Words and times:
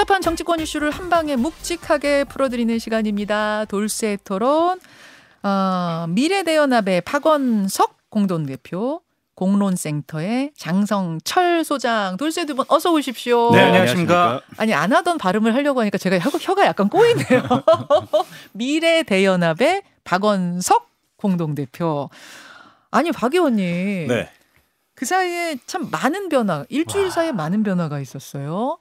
복잡한 0.00 0.22
정치권 0.22 0.60
이슈를 0.60 0.90
한 0.90 1.10
방에 1.10 1.36
묵직하게 1.36 2.24
풀어드리는 2.24 2.78
시간입니다. 2.78 3.66
돌쇠 3.66 4.16
토론. 4.24 4.80
어, 5.42 6.06
미래대연합의 6.08 7.02
박원석 7.02 8.08
공동대표, 8.08 9.02
공론센터의 9.34 10.52
장성철 10.56 11.64
소장, 11.64 12.16
돌쇠 12.16 12.46
두 12.46 12.54
분 12.54 12.64
어서 12.68 12.92
오십시오. 12.92 13.50
네, 13.52 13.60
안녕하십니까. 13.60 14.40
아니 14.56 14.72
안 14.72 14.90
하던 14.94 15.18
발음을 15.18 15.54
하려고 15.54 15.80
하니까 15.80 15.98
제가 15.98 16.18
혀가, 16.18 16.38
혀가 16.40 16.64
약간 16.64 16.88
꼬이네요. 16.88 17.42
미래 18.52 19.02
대연합의 19.02 19.82
박원석 20.04 20.88
공동 21.16 21.54
대표. 21.54 22.08
아니 22.90 23.12
박 23.12 23.34
의원님. 23.34 24.06
네. 24.08 24.30
그 24.94 25.04
사이에 25.04 25.56
참 25.66 25.90
많은 25.90 26.30
변화, 26.30 26.64
일주일 26.70 27.04
와. 27.04 27.10
사이에 27.10 27.32
많은 27.32 27.62
변화가 27.64 28.00
있었어요. 28.00 28.78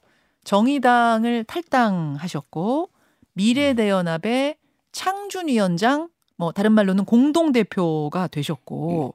정의당을 0.49 1.43
탈당하셨고 1.43 2.89
미래대연합의 3.33 4.55
창준 4.91 5.47
위원장, 5.47 6.09
뭐 6.37 6.51
다른 6.51 6.71
말로는 6.71 7.05
공동 7.05 7.51
대표가 7.51 8.25
되셨고 8.25 9.13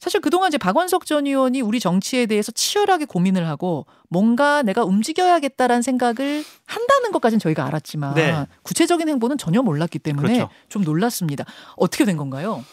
사실 0.00 0.20
그동안 0.20 0.48
이제 0.48 0.58
박원석 0.58 1.06
전 1.06 1.28
의원이 1.28 1.60
우리 1.60 1.78
정치에 1.78 2.26
대해서 2.26 2.50
치열하게 2.50 3.04
고민을 3.04 3.46
하고 3.46 3.86
뭔가 4.08 4.64
내가 4.64 4.82
움직여야겠다라는 4.82 5.82
생각을 5.82 6.42
한다는 6.66 7.12
것까지는 7.12 7.38
저희가 7.38 7.64
알았지만 7.64 8.14
네. 8.14 8.44
구체적인 8.64 9.08
행보는 9.08 9.38
전혀 9.38 9.62
몰랐기 9.62 10.00
때문에 10.00 10.38
그렇죠. 10.38 10.50
좀 10.68 10.82
놀랐습니다. 10.82 11.44
어떻게 11.76 12.04
된 12.04 12.16
건가요? 12.16 12.64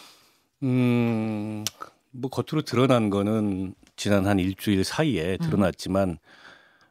음, 0.63 1.63
뭐 2.09 2.31
겉으로 2.31 2.63
드러난 2.63 3.11
거는 3.11 3.75
지난 3.95 4.25
한 4.25 4.39
일주일 4.39 4.83
사이에 4.83 5.37
음. 5.39 5.45
드러났지만 5.45 6.17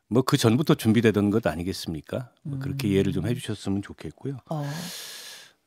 뭐 0.08 0.22
그 0.22 0.36
전부터 0.36 0.74
준비되던 0.74 1.30
것 1.30 1.46
아니겠습니까? 1.46 2.30
뭐 2.42 2.58
그렇게 2.58 2.88
음. 2.88 2.92
이해를 2.92 3.12
좀 3.12 3.26
해주셨으면 3.26 3.82
좋겠고요. 3.82 4.38
어, 4.50 4.64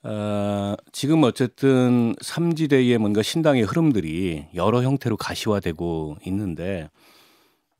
아, 0.03 0.75
지금 0.91 1.23
어쨌든 1.23 2.13
삼지대의 2.21 2.97
뭔가 2.97 3.21
신당의 3.21 3.63
흐름들이 3.63 4.45
여러 4.55 4.81
형태로 4.83 5.17
가시화되고 5.17 6.17
있는데 6.25 6.89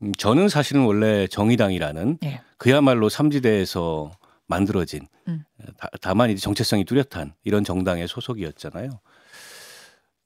음, 0.02 0.12
저는 0.18 0.48
사실은 0.48 0.84
원래 0.84 1.26
정의당이라는 1.26 2.18
예. 2.24 2.40
그야말로 2.56 3.08
삼지대에서 3.08 4.12
만들어진 4.46 5.08
음. 5.26 5.44
다, 5.76 5.88
다만 6.00 6.30
이제 6.30 6.40
정체성이 6.40 6.84
뚜렷한 6.84 7.34
이런 7.44 7.64
정당의 7.64 8.08
소속이었잖아요. 8.08 8.90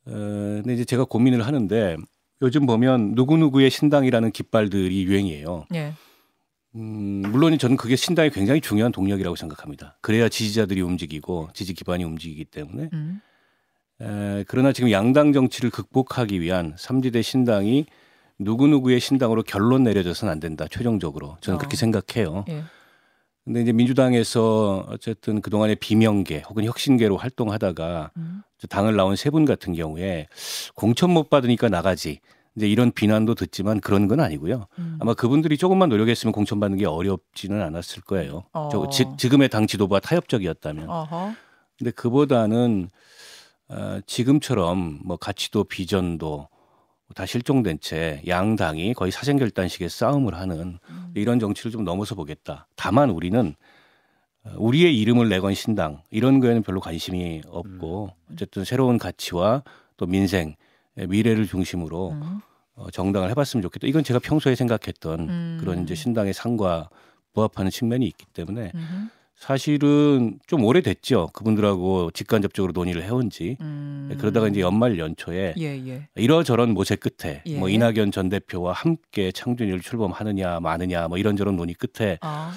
어, 0.07 0.11
근데 0.11 0.75
이제 0.75 0.85
제가 0.85 1.05
고민을 1.05 1.47
하는데 1.47 1.97
요즘 2.43 2.67
보면 2.67 3.13
누구누구의 3.15 3.71
신당이라는 3.71 4.33
깃발들이 4.33 5.05
유행이에요. 5.05 5.67
예. 5.75 5.93
음, 6.75 7.23
물론 7.31 7.57
저는 7.59 7.77
그게 7.77 7.97
신당이 7.97 8.31
굉장히 8.31 8.61
중요한 8.61 8.93
동력이라고 8.93 9.37
생각합니다. 9.37 9.99
그래야 10.01 10.29
지지자들이 10.29 10.81
움직이고 10.81 11.51
지지 11.53 11.75
기반이 11.75 12.05
움직이기 12.05 12.47
때문에. 12.47 12.89
음. 12.93 13.21
에, 14.01 14.45
그러나 14.49 14.73
지금 14.73 14.91
양당 14.91 15.33
정치를 15.33 15.71
극복하기 15.71 16.41
위한 16.41 16.75
삼지대 16.79 17.21
신당이 17.23 17.87
누구누구의 18.39 19.01
신당으로 19.01 19.43
결론 19.43 19.85
내려져서는 19.85 20.33
안 20.33 20.41
된다. 20.41 20.67
최종적으로 20.71 21.37
저는 21.43 21.57
어. 21.57 21.59
그렇게 21.59 21.77
생각해요. 21.77 22.45
예. 22.49 22.63
근데 23.45 23.61
이제 23.61 23.73
민주당에서 23.73 24.87
어쨌든 24.89 25.41
그동안에 25.41 25.75
비명계 25.75 26.45
혹은 26.49 26.65
혁신계로 26.65 27.17
활동하다가 27.17 28.13
음. 28.17 28.43
저 28.59 28.67
당을 28.69 28.95
나온 28.97 29.17
세 29.17 29.31
분 29.31 29.45
같은 29.45 29.75
경우에 29.75 30.29
공천 30.75 31.11
못 31.11 31.29
받으니까 31.29 31.69
나가지. 31.69 32.21
이제 32.57 32.69
이런 32.69 32.93
비난도 32.93 33.35
듣지만 33.35 33.81
그런 33.81 34.09
건 34.09 34.21
아니고요. 34.21 34.67
음. 34.79 34.99
아마 35.01 35.15
그분들이 35.15 35.57
조금만 35.57 35.89
노력했으면 35.89 36.33
공천 36.33 36.61
받는 36.61 36.79
게 36.79 36.87
어렵지는 36.87 37.63
않았을 37.63 38.03
거예요. 38.03 38.45
어. 38.53 38.69
저, 38.71 38.89
지, 38.91 39.07
지금의 39.17 39.49
당 39.49 39.67
지도부와 39.67 40.01
타협적이었다면. 40.01 40.89
어허. 40.89 41.33
근데 41.79 41.91
그보다는 41.93 42.91
어, 43.69 44.01
지금처럼 44.07 45.01
뭐 45.05 45.17
가치도 45.17 45.65
비전도 45.65 46.49
다 47.15 47.27
실종된 47.27 47.79
채 47.81 48.23
양당이 48.27 48.95
거의 48.95 49.13
사생결단식의 49.13 49.89
싸움을 49.89 50.35
하는 50.35 50.79
음. 50.89 51.13
이런 51.15 51.39
정치를 51.39 51.71
좀 51.71 51.85
넘어서 51.85 52.15
보겠다. 52.15 52.67
다만 52.77 53.11
우리는 53.11 53.55
어, 54.45 54.51
우리의 54.57 54.99
이름을 54.99 55.29
내건 55.29 55.55
신당 55.55 56.03
이런 56.11 56.41
거에는 56.41 56.63
별로 56.63 56.81
관심이 56.81 57.43
없고 57.47 58.11
음. 58.13 58.33
어쨌든 58.33 58.65
새로운 58.65 58.99
가치와 58.99 59.63
또 59.97 60.07
민생 60.07 60.55
미래를 60.97 61.47
중심으로 61.47 62.11
음. 62.13 62.41
어, 62.75 62.91
정당을 62.91 63.31
해봤으면 63.31 63.63
좋겠다. 63.63 63.87
이건 63.87 64.03
제가 64.05 64.19
평소에 64.19 64.55
생각했던 64.55 65.21
음. 65.21 65.59
그런 65.61 65.83
이제 65.83 65.95
신당의 65.95 66.33
상과 66.33 66.89
부합하는 67.33 67.71
측면이 67.71 68.07
있기 68.07 68.27
때문에 68.33 68.73
음흠. 68.75 69.09
사실은 69.35 70.39
좀 70.47 70.63
오래됐죠. 70.65 71.31
그분들하고 71.33 72.13
직간접적으로 72.13 72.73
논의를 72.73 73.03
해온 73.03 73.29
지. 73.29 73.57
음. 73.61 74.15
그러다가 74.19 74.47
이제 74.47 74.61
연말 74.61 74.99
연초에 74.99 75.55
예, 75.59 75.65
예. 75.89 76.07
이러저런 76.15 76.71
모색 76.75 77.01
끝에 77.01 77.43
예. 77.47 77.59
뭐 77.59 77.69
이낙연 77.69 78.13
전 78.13 78.29
대표와 78.29 78.73
함께 78.73 79.33
창준이를 79.33 79.81
출범하느냐 79.81 80.61
마느냐 80.61 81.09
뭐 81.09 81.19
이런저런 81.19 81.57
논의 81.57 81.75
끝에 81.75 82.19
아, 82.21 82.53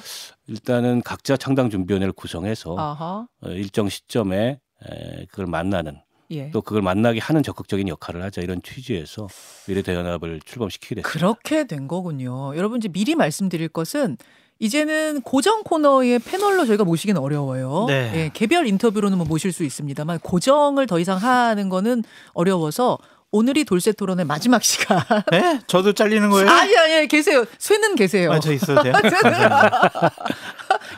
일단은 0.47 1.01
각자 1.01 1.35
창당 1.37 1.71
준비위원회를 1.71 2.13
구성해서 2.13 2.77
아하. 2.77 3.27
어, 3.41 3.49
일정 3.49 3.89
시점에 3.89 4.59
에, 4.87 5.25
그걸 5.25 5.47
만나는 5.47 5.97
예. 6.31 6.49
또 6.51 6.61
그걸 6.61 6.81
만나게 6.81 7.19
하는 7.19 7.43
적극적인 7.43 7.87
역할을 7.87 8.23
하자 8.23 8.41
이런 8.41 8.61
취지에서 8.63 9.27
미래대연합을 9.67 10.41
출범시키게 10.45 10.95
됐습니다. 10.95 11.09
그렇게 11.19 11.65
된 11.67 11.87
거군요. 11.87 12.55
여러분 12.55 12.77
이제 12.79 12.87
미리 12.87 13.15
말씀드릴 13.15 13.69
것은 13.69 14.17
이제는 14.59 15.21
고정 15.21 15.63
코너의 15.63 16.19
패널로 16.19 16.65
저희가 16.65 16.83
모시기는 16.85 17.19
어려워요. 17.21 17.85
네. 17.87 18.11
예, 18.15 18.31
개별 18.33 18.65
인터뷰로는 18.67 19.17
뭐 19.17 19.27
모실 19.27 19.51
수 19.51 19.63
있습니다만 19.63 20.19
고정을 20.19 20.87
더 20.87 20.97
이상 20.99 21.17
하는 21.17 21.67
거는 21.69 22.03
어려워서 22.33 22.97
오늘이 23.31 23.65
돌쇠 23.65 23.91
토론의 23.91 24.23
마지막 24.25 24.63
시간. 24.63 25.01
네? 25.29 25.59
저도 25.67 25.91
잘리는 25.91 26.29
거예요? 26.29 26.49
아니 26.49 26.77
아니 26.77 27.07
계세요. 27.09 27.43
쇠는 27.59 27.95
계세요. 27.95 28.31
아, 28.31 28.39
저 28.39 28.53
있어도 28.53 28.81
돼요? 28.81 28.93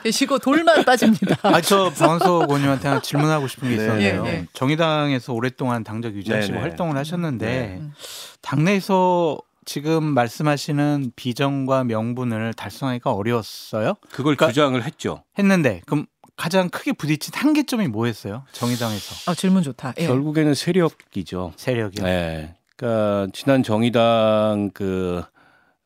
계시고 0.03 0.40
돌만 0.40 0.86
빠집니다. 0.86 1.36
아, 1.44 1.62
저 1.62 1.90
방원석 1.92 2.44
의원님한테 2.50 2.88
하나 2.88 3.02
질문하고 3.02 3.48
싶은 3.48 3.70
게 3.70 3.75
네. 3.75 3.84
있었는데요. 3.84 4.24
예, 4.28 4.30
예. 4.31 4.46
정의당에서 4.53 5.34
오랫동안 5.34 5.84
당적 5.84 6.14
유지하시고 6.16 6.53
네, 6.53 6.59
네. 6.59 6.62
활동을 6.68 6.98
하셨는데 6.98 7.46
네. 7.46 7.78
음. 7.80 7.94
당내에서 8.42 9.38
지금 9.66 10.03
말씀하시는 10.03 11.12
비전과 11.16 11.84
명분을 11.84 12.53
달성하기가 12.53 13.12
어려웠어요? 13.12 13.96
그걸 14.12 14.36
그러니까- 14.36 14.48
주장을 14.48 14.81
했죠. 14.84 15.24
했는데 15.38 15.81
그럼 15.86 16.06
가장 16.38 16.69
크게 16.69 16.94
부딪힌 16.94 17.34
한계점이 17.36 17.88
뭐였어요? 17.88 18.44
정의당에서 18.54 19.30
아 19.31 19.36
질문 19.36 19.64
좋다. 19.64 19.94
예. 19.98 20.08
결국에는 20.08 20.54
세력이죠. 20.54 21.54
세력이. 21.58 22.02
네. 22.02 22.56
그러니까 22.78 23.28
지난 23.34 23.64
정의당 23.64 24.69
그 24.74 25.24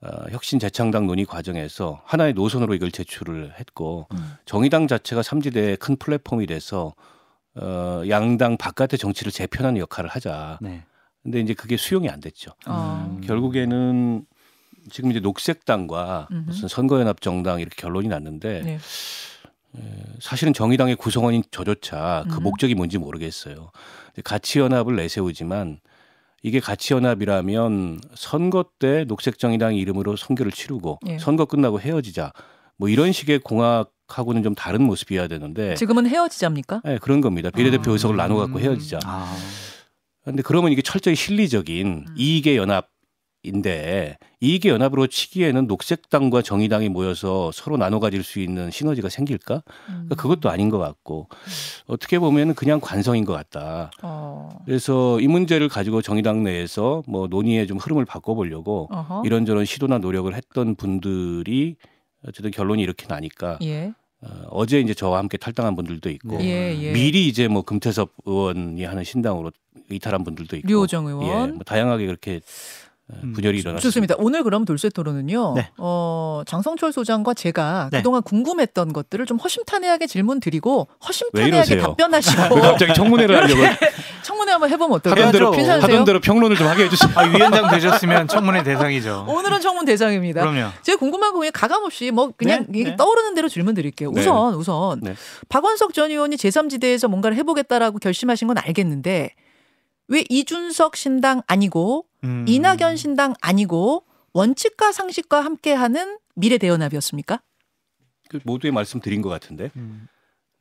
어, 0.02 0.26
혁신 0.32 0.58
재창당 0.60 1.06
논의 1.06 1.26
과정에서 1.26 2.02
하나의 2.06 2.34
노선으로 2.34 2.74
이걸 2.74 2.92
제출을 2.92 3.54
했고 3.60 4.08
음. 4.14 4.34
정의당 4.46 4.88
자체가 4.88 5.22
삼지대의 5.22 5.78
큰 5.78 5.96
플랫폼이 5.96 6.48
돼서 6.48 6.96
어, 7.56 8.02
양당 8.10 8.58
바깥의 8.58 8.98
정치를 8.98 9.32
재편하는 9.32 9.80
역할을 9.80 10.10
하자. 10.10 10.58
네. 10.62 10.84
근데 11.22 11.40
이제 11.40 11.54
그게 11.54 11.78
수용이 11.78 12.10
안 12.10 12.20
됐죠. 12.20 12.52
어. 12.66 13.08
음. 13.12 13.22
결국에는 13.22 14.26
지금 14.90 15.12
이제 15.12 15.20
녹색당과 15.20 16.30
음흠. 16.32 16.44
무슨 16.48 16.68
선거연합 16.68 17.22
정당 17.22 17.60
이렇게 17.60 17.76
결론이 17.80 18.08
났는데 18.08 18.62
네. 18.64 18.80
사실은 20.20 20.54
정의당의 20.54 20.96
구성원인 20.96 21.44
저조차 21.52 22.26
그 22.30 22.38
음. 22.38 22.44
목적이 22.44 22.74
뭔지 22.74 22.98
모르겠어요. 22.98 23.72
가치연합을 24.24 24.96
내세우지만 24.96 25.80
이게 26.44 26.60
가치연합이라면 26.60 28.02
선거 28.16 28.66
때 28.80 29.06
녹색정의당 29.08 29.76
이름으로 29.76 30.16
선거를 30.16 30.52
치르고 30.52 31.00
예. 31.08 31.20
선거 31.20 31.46
끝나고 31.46 31.80
헤어지자 31.80 32.34
뭐 32.78 32.90
이런 32.90 33.12
식의 33.12 33.40
공약하고는 33.40 34.42
좀 34.42 34.56
다른 34.56 34.84
모습이어야 34.84 35.28
되는데 35.28 35.76
지금은 35.76 36.08
헤어지자입니까? 36.08 36.82
네, 36.84 36.98
그런 37.00 37.22
겁니다. 37.22 37.52
비례대표 37.52 37.92
아. 37.92 37.94
의석을 37.94 38.16
나눠 38.16 38.38
갖고 38.38 38.60
헤어지자. 38.60 39.00
아. 39.06 39.36
근데 40.24 40.42
그러면 40.42 40.72
이게 40.72 40.82
철저히 40.82 41.16
실리적인 41.16 41.88
음. 41.88 42.06
이익의 42.16 42.58
연합 42.58 42.90
인데 43.44 44.18
이익의 44.40 44.72
연합으로 44.72 45.08
치기에는 45.08 45.66
녹색당과 45.68 46.42
정의당이 46.42 46.90
모여서 46.90 47.52
서로 47.52 47.78
나눠 47.78 48.00
가질 48.00 48.24
수 48.24 48.40
있는 48.40 48.70
시너지가 48.70 49.10
생길까? 49.10 49.56
음. 49.56 49.62
그러니까 49.88 50.16
그것도 50.16 50.50
아닌 50.50 50.70
것 50.70 50.78
같고 50.78 51.28
어떻게 51.88 52.20
보면 52.20 52.54
그냥 52.54 52.80
관성인 52.80 53.26
것 53.26 53.34
같다. 53.34 53.92
어. 54.04 54.50
그래서 54.66 55.20
이 55.20 55.28
문제를 55.28 55.70
가지고 55.70 56.02
정의당 56.02 56.44
내에서 56.44 57.04
뭐 57.08 57.28
논의의 57.28 57.66
좀 57.68 57.78
흐름을 57.78 58.06
바꿔보려고 58.06 58.90
어허. 58.92 59.24
이런저런 59.26 59.66
시도나 59.66 59.98
노력을 59.98 60.32
했던 60.34 60.76
분들이 60.76 61.78
어쨌든 62.28 62.52
결론이 62.52 62.82
이렇게 62.84 63.08
나니까 63.08 63.58
예. 63.64 63.94
어, 64.22 64.28
어제 64.52 64.80
이제 64.80 64.94
저와 64.94 65.18
함께 65.18 65.38
탈당한 65.38 65.76
분들도 65.76 66.12
있고 66.12 66.40
예, 66.42 66.78
예. 66.80 66.92
미리 66.92 67.28
이제 67.28 67.48
뭐 67.48 67.64
금태섭 67.64 68.12
의원이 68.26 68.84
하는 68.84 69.04
신당으로 69.04 69.52
이탈한 69.90 70.24
분들도 70.24 70.58
있고 70.58 70.68
류호정 70.68 71.08
예, 71.08 71.10
의원. 71.12 71.56
뭐 71.56 71.64
다양하게 71.64 72.06
그렇게 72.06 72.36
음, 72.36 72.91
분열이 73.34 73.60
일어났습니다. 73.60 73.80
좋습니다. 73.82 74.16
오늘 74.18 74.44
그럼 74.44 74.66
돌쇠 74.66 74.90
토론은요. 74.90 75.54
네. 75.56 75.70
어, 75.78 76.42
장성철 76.46 76.92
소장과 76.92 77.34
제가 77.34 77.90
네. 77.92 77.98
그동안 78.00 78.22
궁금했던 78.22 78.94
것들을 78.94 79.26
좀 79.26 79.38
허심탄회하게 79.38 80.08
질문 80.08 80.40
드리고 80.40 80.88
왜 80.90 81.08
허심탄회하게? 81.08 81.78
답변하시고 81.78 82.56
왜 82.56 82.62
갑자기 82.62 82.94
청문회를 82.94 83.36
하려고 83.36 83.62
청문회 84.24 84.52
한번 84.52 84.70
해보면 84.70 84.98
어떨까요? 84.98 85.28
하던 85.28 85.32
대로? 85.32 85.82
하던 85.82 86.06
대로 86.06 86.20
평론을 86.20 86.56
좀 86.56 86.68
하게 86.68 86.86
해주세요. 86.86 87.12
아, 87.16 87.24
위원장 87.24 87.70
되셨으면 87.70 88.28
청문회 88.28 88.64
대상이죠. 88.64 89.26
오늘은 89.28 89.62
청문 89.62 89.86
대상입니다. 89.86 90.42
그럼요. 90.42 90.70
제가 90.82 90.98
궁금한 90.98 91.34
거 91.34 91.40
그냥 91.40 91.52
가감 91.54 91.84
없이 91.84 92.12
뭐 92.12 92.32
그냥 92.36 92.66
네, 92.70 92.84
네. 92.84 92.96
떠오르는 92.96 93.36
대로 93.36 93.50
질문 93.50 93.74
드릴게요. 93.74 94.12
네. 94.12 94.22
우선 94.22 94.56
우선 94.56 95.00
네. 95.02 95.16
박원석 95.50 95.94
전 95.94 96.12
의원이 96.12 96.36
제3지대에서 96.38 97.08
뭔가를 97.08 97.38
해보겠다라고 97.38 98.00
결심하신 98.00 98.48
건 98.48 98.58
알겠는데 98.58 99.34
왜 100.08 100.24
이준석 100.30 100.96
신당 100.96 101.42
아니고 101.48 102.06
음. 102.24 102.46
이낙연 102.48 102.98
신당 102.98 103.34
아니고 103.42 104.04
원칙과 104.34 104.92
상식과 104.92 105.42
함께하는 105.42 106.18
미래 106.36 106.58
대연합이었습니까? 106.58 107.42
그 108.30 108.40
모두의 108.44 108.72
말씀드린 108.72 109.22
것 109.22 109.30
같은데. 109.30 109.72
음, 109.76 110.08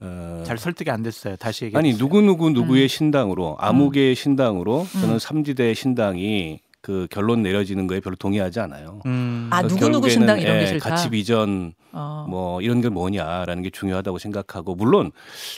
어, 0.00 0.42
잘 0.44 0.58
설득이 0.58 0.90
안 0.90 1.02
됐어요. 1.02 1.36
다시 1.36 1.66
얘기해 1.66 1.78
아니. 1.78 1.96
누구 1.96 2.20
누구 2.20 2.50
누구의 2.50 2.84
음. 2.84 2.88
신당으로 2.88 3.56
아무개의 3.60 4.14
신당으로 4.14 4.86
저는 4.92 5.14
음. 5.14 5.18
삼지대 5.18 5.74
신당이 5.74 6.60
그 6.82 7.06
결론 7.10 7.42
내려지는 7.42 7.86
거에 7.86 8.00
별로 8.00 8.16
동의하지 8.16 8.58
않아요. 8.60 9.02
음. 9.06 9.48
아, 9.52 9.62
그 9.62 9.68
누구 9.68 9.80
누구 9.80 9.90
결국에는, 9.92 10.10
신당 10.10 10.40
이런 10.40 10.56
게 10.56 10.62
예, 10.62 10.66
싫다? 10.66 10.88
가치 10.90 11.10
비전 11.10 11.74
어. 11.92 12.26
뭐 12.28 12.62
이런 12.62 12.80
게 12.80 12.88
뭐냐라는 12.88 13.62
게 13.62 13.70
중요하다고 13.70 14.18
생각하고 14.18 14.74
물론 14.74 15.12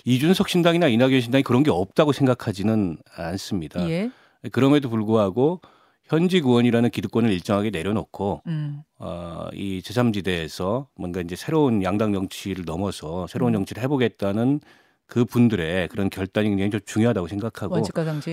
이준석 0.04 0.48
신당이나 0.48 0.88
이낙연 0.88 1.20
신당이 1.20 1.44
그런 1.44 1.62
게 1.62 1.70
없다고 1.70 2.12
생각하지는 2.12 2.98
않습니다. 3.16 3.88
예. 3.88 4.10
그럼에도 4.50 4.90
불구하고 4.90 5.60
현직 6.04 6.44
의원이라는 6.44 6.90
기득권을 6.90 7.30
일정하게 7.30 7.70
내려놓고 7.70 8.42
음. 8.46 8.82
어, 8.98 9.48
이 9.54 9.80
제3지대에서 9.84 10.86
뭔가 10.96 11.20
이제 11.20 11.36
새로운 11.36 11.82
양당 11.82 12.12
정치를 12.12 12.64
넘어서 12.64 13.26
새로운 13.26 13.52
음. 13.54 13.60
정치를 13.60 13.82
해보겠다는 13.84 14.60
그 15.06 15.24
분들의 15.24 15.88
그런 15.88 16.08
결단이 16.10 16.48
굉장히 16.48 16.70
좀 16.70 16.80
중요하다고 16.86 17.28
생각하고. 17.28 17.74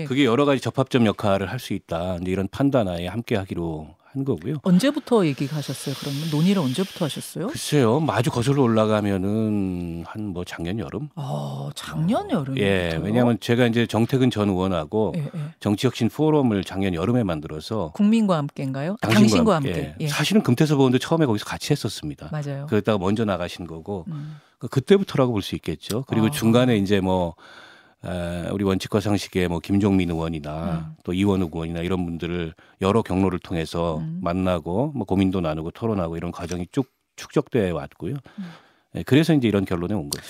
그게 0.06 0.24
여러 0.24 0.44
가지 0.46 0.60
접합점 0.62 1.04
역할을 1.06 1.50
할 1.50 1.58
수 1.58 1.74
있다. 1.74 2.16
이제 2.22 2.30
이런 2.30 2.48
판단하에 2.48 3.06
함께 3.06 3.36
하기로 3.36 3.88
한 4.12 4.24
거고요. 4.24 4.56
언제부터 4.62 5.24
얘기하셨어요? 5.26 5.94
그러면 6.00 6.30
논의를 6.32 6.60
언제부터 6.62 7.04
하셨어요? 7.04 7.46
글쎄요, 7.46 8.00
뭐 8.00 8.12
아주 8.14 8.30
거슬러 8.30 8.62
올라가면은 8.62 10.04
한 10.06 10.30
뭐 10.30 10.44
작년 10.44 10.78
여름. 10.78 11.08
아, 11.16 11.70
작년 11.74 12.30
여름에. 12.30 12.60
예, 12.60 13.00
왜냐하면 13.02 13.38
제가 13.40 13.66
이제 13.66 13.86
정태근 13.86 14.30
전 14.30 14.48
의원하고 14.48 15.12
예, 15.16 15.22
예. 15.22 15.40
정치혁신 15.58 16.08
포럼을 16.08 16.62
작년 16.62 16.94
여름에 16.94 17.24
만들어서 17.24 17.90
국민과 17.94 18.36
함께인가요? 18.36 18.96
당신과, 19.00 19.56
함께. 19.56 19.70
예. 19.76 19.96
예. 20.00 20.08
사실은 20.08 20.42
금태섭 20.42 20.78
의원도 20.78 20.98
처음에 20.98 21.26
거기서 21.26 21.44
같이 21.46 21.72
했었습니다. 21.72 22.28
맞아요. 22.30 22.66
그랬다가 22.66 22.98
먼저 22.98 23.24
나가신 23.24 23.66
거고 23.66 24.04
음. 24.08 24.36
그 24.58 24.68
그때부터라고 24.68 25.32
볼 25.32 25.42
수 25.42 25.54
있겠죠. 25.56 26.04
그리고 26.06 26.26
아. 26.26 26.30
중간에 26.30 26.76
이제 26.76 27.00
뭐 27.00 27.34
에, 28.04 28.48
우리 28.50 28.64
원칙과 28.64 29.00
상식의 29.00 29.48
뭐 29.48 29.60
김종민 29.60 30.10
의원이나 30.10 30.86
음. 30.90 30.96
또 31.04 31.12
이원욱 31.12 31.54
의원이나 31.54 31.80
이런 31.80 32.04
분들을 32.04 32.54
여러 32.80 33.02
경로를 33.02 33.38
통해서 33.38 33.98
음. 33.98 34.20
만나고 34.22 34.92
뭐 34.94 35.04
고민도 35.04 35.40
나누고 35.40 35.72
토론하고 35.72 36.16
이런 36.16 36.32
과정이 36.32 36.66
쭉 36.72 36.86
축적돼 37.16 37.70
왔고요. 37.70 38.14
음. 38.38 38.44
예, 38.96 39.02
그래서 39.02 39.34
이제 39.34 39.46
이런 39.46 39.64
결론에 39.64 39.94
온 39.94 40.08
거죠. 40.08 40.26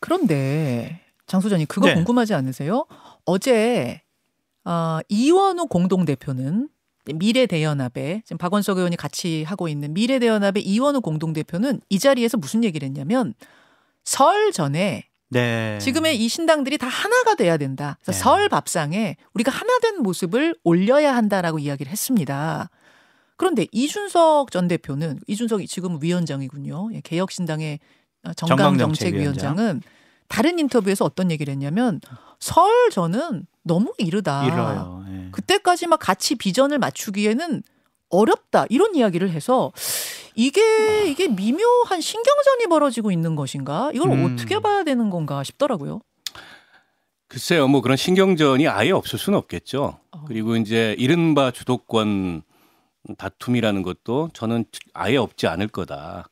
그런데 0.00 1.00
장 1.26 1.40
소장님 1.40 1.66
그거 1.66 1.88
네. 1.88 1.94
궁금하지 1.94 2.34
않으세요? 2.34 2.86
어제 3.24 4.02
어, 4.64 4.98
이원우 5.08 5.66
공동대표는 5.66 6.68
미래대연합에 7.14 8.22
지금 8.24 8.36
박원석 8.36 8.76
의원이 8.76 8.96
같이 8.96 9.42
하고 9.44 9.68
있는 9.68 9.94
미래대연합의 9.94 10.62
이원우 10.62 11.00
공동대표는 11.00 11.80
이 11.88 11.98
자리에서 11.98 12.36
무슨 12.36 12.64
얘기를 12.64 12.86
했냐면 12.86 13.32
설 14.04 14.52
전에 14.52 15.07
네. 15.30 15.78
지금의 15.80 16.16
이 16.16 16.28
신당들이 16.28 16.78
다 16.78 16.86
하나가 16.86 17.34
돼야 17.34 17.56
된다. 17.56 17.98
그래서 18.02 18.12
네. 18.12 18.22
설 18.22 18.48
밥상에 18.48 19.16
우리가 19.34 19.50
하나 19.50 19.78
된 19.80 20.02
모습을 20.02 20.54
올려야 20.64 21.14
한다라고 21.14 21.58
이야기를 21.58 21.90
했습니다. 21.92 22.70
그런데 23.36 23.66
이준석 23.70 24.50
전 24.50 24.68
대표는 24.68 25.20
이준석이 25.26 25.68
지금 25.68 25.98
위원장이군요. 26.02 26.90
예, 26.94 27.00
개혁신당의 27.02 27.78
정강정책위원장은 28.36 29.82
다른 30.28 30.58
인터뷰에서 30.58 31.04
어떤 31.04 31.30
얘기를 31.30 31.52
했냐면 31.52 32.00
설 32.40 32.90
전은 32.90 33.46
너무 33.62 33.92
이르다. 33.98 34.44
이뤄요. 34.46 35.04
예. 35.08 35.28
그때까지 35.30 35.86
막 35.86 35.98
같이 35.98 36.34
비전을 36.34 36.78
맞추기에는 36.78 37.62
어렵다 38.10 38.66
이런 38.70 38.94
이야기를 38.94 39.30
해서 39.30 39.72
이게 40.38 41.10
이게 41.10 41.26
미묘한 41.26 42.00
신경전이 42.00 42.68
벌어지고 42.68 43.10
있는 43.10 43.34
것인가 43.34 43.90
이걸 43.92 44.12
음. 44.12 44.24
어떻게 44.24 44.60
봐야 44.60 44.84
되는 44.84 45.10
건가 45.10 45.42
싶더라고요. 45.42 46.00
글쎄요, 47.26 47.66
뭐 47.66 47.80
그런 47.82 47.96
신경전이 47.96 48.68
아예 48.68 48.92
없을 48.92 49.18
수는 49.18 49.36
없겠죠. 49.36 49.98
어. 50.12 50.24
그리고 50.28 50.56
이제 50.56 50.94
이른바 50.96 51.50
주도권 51.50 52.42
다툼이라는 53.18 53.82
것도 53.82 54.30
저는 54.32 54.64
아예 54.94 55.16
없지 55.16 55.48
않을 55.48 55.66
거다. 55.66 56.28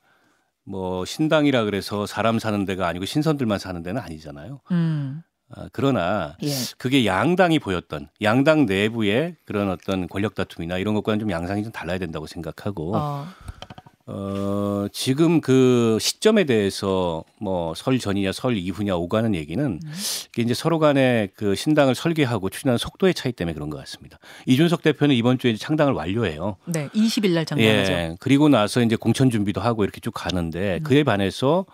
뭐 0.64 1.04
신당이라 1.04 1.64
그래서 1.64 2.06
사람 2.06 2.38
사는 2.38 2.64
데가 2.64 2.86
아니고 2.86 3.06
신선들만 3.06 3.58
사는 3.58 3.82
데는 3.82 4.00
아니잖아요. 4.00 4.60
음, 4.70 5.22
아, 5.50 5.68
그러나 5.72 6.36
예, 6.44 6.48
그게 6.78 7.06
양당이 7.06 7.58
보였던 7.58 8.08
양당 8.22 8.66
내부의 8.66 9.36
그런 9.44 9.70
어떤 9.70 10.06
권력 10.06 10.36
다툼이나 10.36 10.78
이런 10.78 10.94
것과는 10.94 11.18
좀 11.18 11.30
양상이 11.30 11.64
좀 11.64 11.72
달라야 11.72 11.98
된다고 11.98 12.26
생각하고 12.26 12.96
어, 12.96 13.26
어, 14.08 14.86
지금 14.92 15.40
그 15.40 15.98
시점에 16.00 16.44
대해서 16.44 17.24
뭐 17.40 17.74
설 17.74 17.98
전이냐 17.98 18.30
설 18.32 18.56
이후냐 18.56 18.94
오가는 18.96 19.34
얘기는 19.34 19.64
음. 19.64 19.80
이게 20.28 20.42
이제 20.42 20.54
서로 20.54 20.78
간에 20.78 21.28
그 21.34 21.54
신당을 21.56 21.94
설계하고 21.96 22.48
추진하는 22.50 22.78
속도의 22.78 23.14
차이 23.14 23.32
때문에 23.32 23.52
그런 23.54 23.68
것 23.68 23.78
같습니다. 23.78 24.18
이준석 24.46 24.82
대표는 24.82 25.14
이번 25.16 25.38
주에 25.38 25.50
이제 25.50 25.58
창당을 25.58 25.92
완료해요. 25.92 26.56
네, 26.66 26.88
20일 26.88 27.30
날 27.34 27.44
장담하죠. 27.44 27.92
예. 27.92 28.16
그리고 28.20 28.48
나서 28.48 28.80
이제 28.80 28.94
공천 28.94 29.28
준비도 29.30 29.60
하고 29.60 29.82
이렇게 29.82 30.00
쭉 30.00 30.12
가는데 30.12 30.78
음. 30.78 30.82
그에 30.84 31.02
반해서 31.02 31.66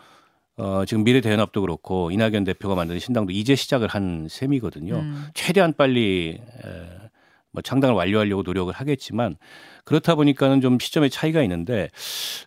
어, 0.56 0.84
지금 0.86 1.04
미래대연합도 1.04 1.60
그렇고 1.60 2.10
이낙연 2.10 2.44
대표가 2.44 2.74
만드는 2.74 2.98
신당도 3.00 3.32
이제 3.32 3.54
시작을 3.54 3.88
한 3.88 4.28
셈이거든요. 4.30 4.94
음, 4.96 5.26
최대한 5.34 5.72
빨리 5.74 6.38
에, 6.38 6.68
뭐 7.52 7.62
창당을 7.62 7.94
완료하려고 7.94 8.42
노력을 8.42 8.72
하겠지만 8.72 9.36
그렇다 9.84 10.14
보니까는 10.14 10.60
좀 10.60 10.78
시점의 10.78 11.10
차이가 11.10 11.42
있는데 11.42 11.88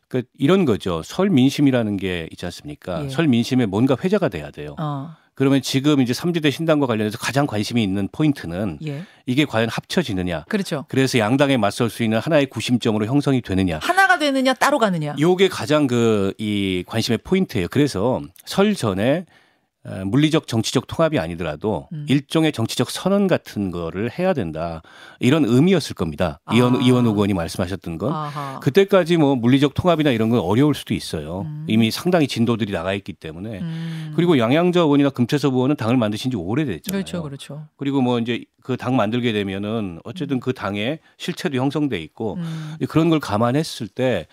그 0.07 0.23
이런 0.37 0.65
거죠. 0.65 1.01
설 1.03 1.29
민심이라는 1.29 1.97
게 1.97 2.27
있지 2.31 2.45
않습니까? 2.45 3.05
예. 3.05 3.09
설 3.09 3.27
민심에 3.27 3.65
뭔가 3.67 3.95
회자가 4.03 4.29
돼야 4.29 4.49
돼요. 4.51 4.75
어, 4.79 5.11
그러면 5.35 5.61
지금 5.61 6.01
이제 6.01 6.13
삼지대 6.13 6.49
신당과 6.49 6.87
관련해서 6.87 7.17
가장 7.17 7.45
관심이 7.45 7.83
있는 7.83 8.07
포인트는 8.11 8.79
예, 8.85 9.03
이게 9.25 9.43
과연 9.45 9.67
합쳐지느냐. 9.69 10.45
그렇죠. 10.47 10.85
그래서 10.87 11.19
양당에 11.19 11.57
맞설 11.57 11.89
수 11.89 12.03
있는 12.03 12.19
하나의 12.19 12.47
구심점으로 12.47 13.05
형성이 13.05 13.41
되느냐. 13.41 13.79
하나가 13.81 14.17
되느냐 14.17 14.53
따로 14.53 14.79
가느냐. 14.79 15.15
요게 15.19 15.49
가장 15.49 15.87
그 15.87 16.33
이 16.39 16.83
관심의 16.87 17.19
포인트예요. 17.19 17.67
그래서 17.69 18.21
설 18.45 18.75
전에 18.75 19.03
에, 19.03 19.25
물리적 20.05 20.47
정치적 20.47 20.87
통합이 20.87 21.19
아니더라도 21.19 21.87
음. 21.93 22.05
일종의 22.09 22.51
정치적 22.51 22.89
선언 22.89 23.27
같은 23.27 23.71
거를 23.71 24.09
해야 24.17 24.33
된다. 24.33 24.81
이런 25.19 25.45
의미였을 25.45 25.93
겁니다. 25.95 26.39
이원 26.53 26.77
아. 26.77 26.79
이원우 26.81 27.09
의원이 27.09 27.33
말씀하셨던 27.33 27.97
건 27.97 28.11
아하. 28.13 28.59
그때까지 28.61 29.17
뭐 29.17 29.35
물리적 29.35 29.73
통합이나 29.73 30.11
이런 30.11 30.29
건 30.29 30.39
어려울 30.39 30.73
수도 30.73 30.93
있어요. 30.93 31.41
음. 31.41 31.65
이미 31.67 31.91
상당히 31.91 32.27
진도들이 32.27 32.71
나가 32.71 32.93
있기 32.93 33.13
때문에. 33.13 33.59
음. 33.59 34.13
그리고 34.15 34.37
양양자 34.39 34.79
의원이나 34.81 35.09
금태섭 35.09 35.53
의원은 35.53 35.75
당을 35.75 35.97
만드신 35.97 36.31
지 36.31 36.37
오래됐잖아요. 36.37 37.03
그렇죠, 37.03 37.23
그렇죠. 37.23 37.67
그리고 37.77 38.01
뭐 38.01 38.19
이제 38.19 38.45
그 38.61 38.75
당 38.77 38.95
만들게 38.95 39.31
되면은 39.31 39.99
어쨌든 40.03 40.39
그 40.39 40.51
당의 40.53 40.99
실체도 41.17 41.57
형성돼 41.57 41.99
있고 42.01 42.35
음. 42.35 42.77
그런 42.89 43.09
걸 43.09 43.19
감안했을 43.19 43.87
때 43.87 44.27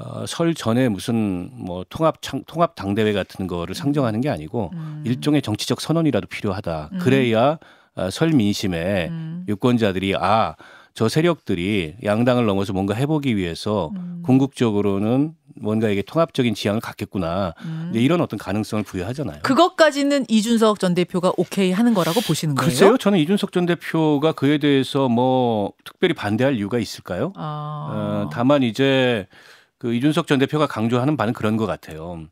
어, 0.00 0.24
설 0.26 0.54
전에 0.54 0.88
무슨 0.88 1.50
뭐 1.52 1.84
통합 1.88 2.22
창, 2.22 2.42
통합 2.46 2.74
당대회 2.74 3.12
같은 3.12 3.46
거를 3.46 3.74
상정하는 3.74 4.20
게 4.20 4.28
아니고 4.28 4.70
음. 4.72 5.02
일종의 5.04 5.42
정치적 5.42 5.80
선언이라도 5.80 6.26
필요하다. 6.28 6.90
음. 6.92 6.98
그래야 6.98 7.58
어, 7.94 8.10
설 8.10 8.30
민심에 8.30 9.08
음. 9.08 9.44
유권자들이 9.48 10.14
아 10.16 10.56
저 10.94 11.08
세력들이 11.08 11.96
양당을 12.04 12.46
넘어서 12.46 12.72
뭔가 12.72 12.94
해보기 12.94 13.36
위해서 13.36 13.90
음. 13.94 14.22
궁극적으로는 14.24 15.34
뭔가 15.56 15.88
이게 15.88 16.02
통합적인 16.02 16.54
지향을 16.54 16.80
갖겠구나. 16.80 17.54
음. 17.64 17.88
이제 17.90 18.00
이런 18.00 18.20
어떤 18.20 18.38
가능성을 18.38 18.82
부여하잖아요. 18.84 19.40
그것까지는 19.42 20.26
이준석 20.28 20.80
전 20.80 20.94
대표가 20.94 21.32
오케이 21.36 21.70
하는 21.72 21.94
거라고 21.94 22.20
보시는 22.20 22.54
거예요? 22.54 22.68
글쎄요, 22.68 22.96
저는 22.98 23.18
이준석 23.18 23.52
전 23.52 23.66
대표가 23.66 24.32
그에 24.32 24.58
대해서 24.58 25.08
뭐 25.08 25.72
특별히 25.84 26.14
반대할 26.14 26.56
이유가 26.56 26.78
있을까요? 26.78 27.32
아. 27.36 28.24
어, 28.26 28.30
다만 28.32 28.62
이제 28.62 29.26
그 29.80 29.94
이준석 29.94 30.26
전 30.26 30.38
대표가 30.38 30.66
강조하는 30.66 31.16
바는 31.16 31.32
그런 31.32 31.56
것 31.56 31.66
같아요. 31.66 32.26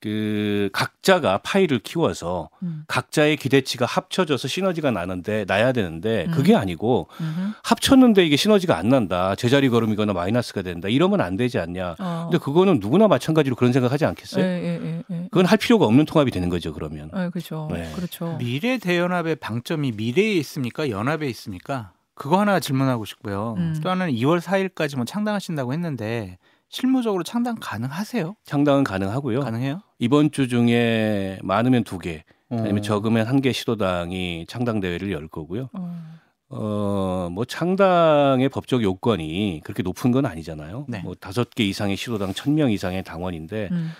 그 0.00 0.68
각자가 0.72 1.38
파일을 1.38 1.78
키워서 1.78 2.50
음. 2.64 2.82
각자의 2.88 3.36
기대치가 3.36 3.86
합쳐져서 3.86 4.48
시너지가 4.48 4.90
나는데 4.90 5.44
나야 5.46 5.70
되는데 5.70 6.24
음. 6.26 6.32
그게 6.32 6.56
아니고 6.56 7.06
음흠. 7.20 7.52
합쳤는데 7.62 8.26
이게 8.26 8.34
시너지가 8.34 8.76
안 8.76 8.88
난다 8.88 9.36
제자리 9.36 9.68
걸음이거나 9.68 10.12
마이너스가 10.12 10.62
된다 10.62 10.88
이러면 10.88 11.20
안 11.20 11.36
되지 11.36 11.60
않냐 11.60 11.94
어. 12.00 12.28
근데 12.28 12.42
그거는 12.42 12.80
누구나 12.80 13.06
마찬가지로 13.06 13.54
그런 13.54 13.72
생각하지 13.72 14.04
않겠어요 14.06 14.44
예, 14.44 14.48
예, 14.48 14.80
예, 14.82 15.02
예. 15.08 15.28
그건 15.30 15.46
할 15.46 15.56
필요가 15.56 15.86
없는 15.86 16.04
통합이 16.04 16.32
되는 16.32 16.48
거죠 16.48 16.72
그러면 16.72 17.08
아, 17.12 17.30
그렇죠. 17.30 17.68
네. 17.70 17.92
그렇죠. 17.94 18.36
미래 18.40 18.78
대연합의 18.78 19.36
방점이 19.36 19.92
미래에 19.92 20.32
있습니까? 20.32 20.90
연합에 20.90 21.28
있습니까? 21.28 21.92
그거 22.14 22.40
하나 22.40 22.60
질문하고 22.60 23.04
싶고요. 23.04 23.54
음. 23.58 23.80
또 23.82 23.90
하나는 23.90 24.12
2월 24.14 24.40
4일까지 24.40 24.96
뭐 24.96 25.04
창당하신다고 25.04 25.72
했는데 25.72 26.38
실무적으로 26.76 27.22
창당 27.22 27.56
가능하세요? 27.60 28.34
창당은 28.44 28.82
가능하고요 28.82 29.40
가능해요? 29.40 29.82
이번 29.98 30.30
주 30.30 30.48
중에 30.48 31.38
많으면 31.42 31.84
두개 31.84 32.24
아니면 32.50 32.78
어. 32.78 32.80
적으면 32.80 33.26
한 33.26 33.40
개 33.42 33.52
시도당이 33.52 34.46
창당 34.48 34.80
대회를 34.80 35.12
열 35.12 35.28
거고요 35.28 35.68
어. 35.74 36.02
어, 36.48 37.28
뭐 37.30 37.44
창당의 37.44 38.48
법적 38.48 38.82
요건이 38.82 39.60
그렇게 39.64 39.82
높은 39.82 40.12
건 40.12 40.26
아니잖아요. 40.26 40.84
네. 40.86 41.00
뭐 41.00 41.14
다섯 41.14 41.48
개 41.48 41.64
이상의 41.64 41.96
시도당 41.96 42.34
천 42.34 42.54
명 42.54 42.70
이상의 42.70 43.04
당원인데 43.04 43.70
음. 43.72 43.92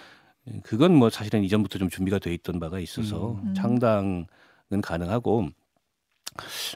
그건 0.63 0.95
뭐 0.95 1.09
사실은 1.09 1.45
이전부터 1.45 1.79
좀 1.79 1.89
준비가 1.89 2.19
돼 2.19 2.33
있던 2.35 2.61
바가 2.61 2.79
있어서 2.81 3.39
음. 3.43 3.55
창당은 3.55 4.27
가능하고 4.83 5.49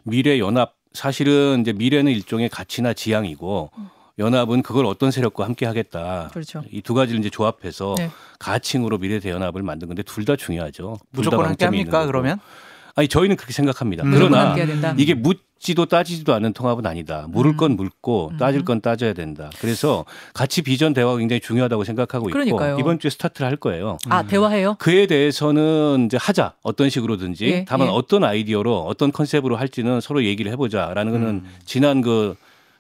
미래 0.05 0.39
연합 0.39 0.77
사실은 0.95 1.61
이제 1.61 1.75
미래는 1.75 2.11
일종의 2.13 2.49
가치나 2.49 2.95
지향이고 2.95 3.71
연합은 4.19 4.63
그걸 4.63 4.87
어떤 4.87 5.11
세력과 5.11 5.45
함께 5.45 5.67
하겠다. 5.67 6.31
그렇죠. 6.33 6.63
이 6.73 6.81
두 6.81 6.95
가지를 6.95 7.21
이제 7.21 7.29
조합해서 7.31 7.95
네. 7.99 8.11
가칭으로 8.39 8.99
미래 8.99 9.19
대연합을 9.21 9.63
만든 9.63 9.89
건데 9.89 10.03
둘 10.03 10.25
다 10.25 10.37
중요하죠. 10.37 10.97
무조건 11.11 11.41
함께 11.41 11.65
방점이 11.67 11.79
있는 11.81 11.93
합니까? 11.93 12.07
그러면? 12.11 12.39
아니 12.95 13.09
저희는 13.09 13.37
그렇게 13.37 13.53
생각합니다. 13.53 14.05
음. 14.05 14.11
그러나 14.13 14.51
함께. 14.55 14.67
이게 14.97 15.13
묻지도 15.15 15.85
따지지도 15.85 16.33
않는 16.35 16.55
통합은 16.55 16.87
아니다. 16.87 17.27
물을 17.29 17.51
음. 17.53 17.57
건 17.59 17.77
묻고 17.77 18.31
음. 18.33 18.37
따질 18.39 18.65
건 18.65 18.81
따져야 18.81 19.13
된다. 19.13 19.51
그래서 19.61 20.07
같이 20.33 20.63
비전 20.63 20.95
대화가 20.95 21.19
굉장히 21.19 21.41
중요하다고 21.41 21.85
생각하고 21.85 22.27
그러니까요. 22.29 22.71
있고 22.73 22.81
이번 22.81 22.99
주에 22.99 23.11
스타트를 23.11 23.47
할 23.47 23.57
거예요. 23.57 23.99
아, 24.09 24.23
음. 24.23 24.27
대화해요? 24.29 24.77
그에 24.79 25.07
대해서는 25.07 26.07
이제 26.07 26.17
하자 26.19 26.55
어떤 26.63 26.89
식으로든지 26.89 27.47
예, 27.47 27.65
다만 27.69 27.89
예. 27.89 27.93
어떤 27.93 28.25
아이디어로 28.25 28.81
어떤 28.87 29.13
컨셉으로 29.13 29.57
할지는 29.57 30.01
서로 30.01 30.25
얘기를 30.25 30.51
해보자라는 30.53 31.13
거는 31.13 31.27
음. 31.29 31.51
지난 31.67 32.01
그, 32.01 32.35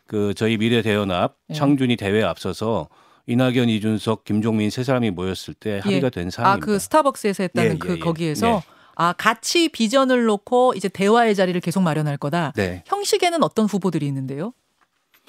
그 0.06 0.34
저희 0.34 0.56
미래 0.56 0.82
대연합 0.82 1.36
예. 1.50 1.54
창준이 1.54 1.96
대회에 1.96 2.22
앞서서 2.22 2.88
이낙연, 3.26 3.68
이준석, 3.68 4.24
김종민 4.24 4.70
세 4.70 4.84
사람이 4.84 5.10
모였을 5.10 5.52
때 5.54 5.80
합의가 5.82 6.10
된 6.10 6.28
아, 6.28 6.30
사항입니다. 6.30 6.64
그 6.66 6.78
스타벅스에서 6.78 7.42
했다는 7.44 7.72
예, 7.74 7.78
그 7.78 7.88
예, 7.88 7.92
예. 7.94 7.98
거기에서 7.98 8.46
네. 8.46 8.60
아, 8.94 9.12
같이 9.12 9.68
비전을 9.68 10.24
놓고 10.26 10.74
이제 10.76 10.88
대화의 10.88 11.34
자리를 11.34 11.60
계속 11.60 11.80
마련할 11.82 12.16
거다. 12.18 12.52
네. 12.56 12.84
형식에는 12.86 13.42
어떤 13.42 13.66
후보들이 13.66 14.06
있는데요? 14.06 14.52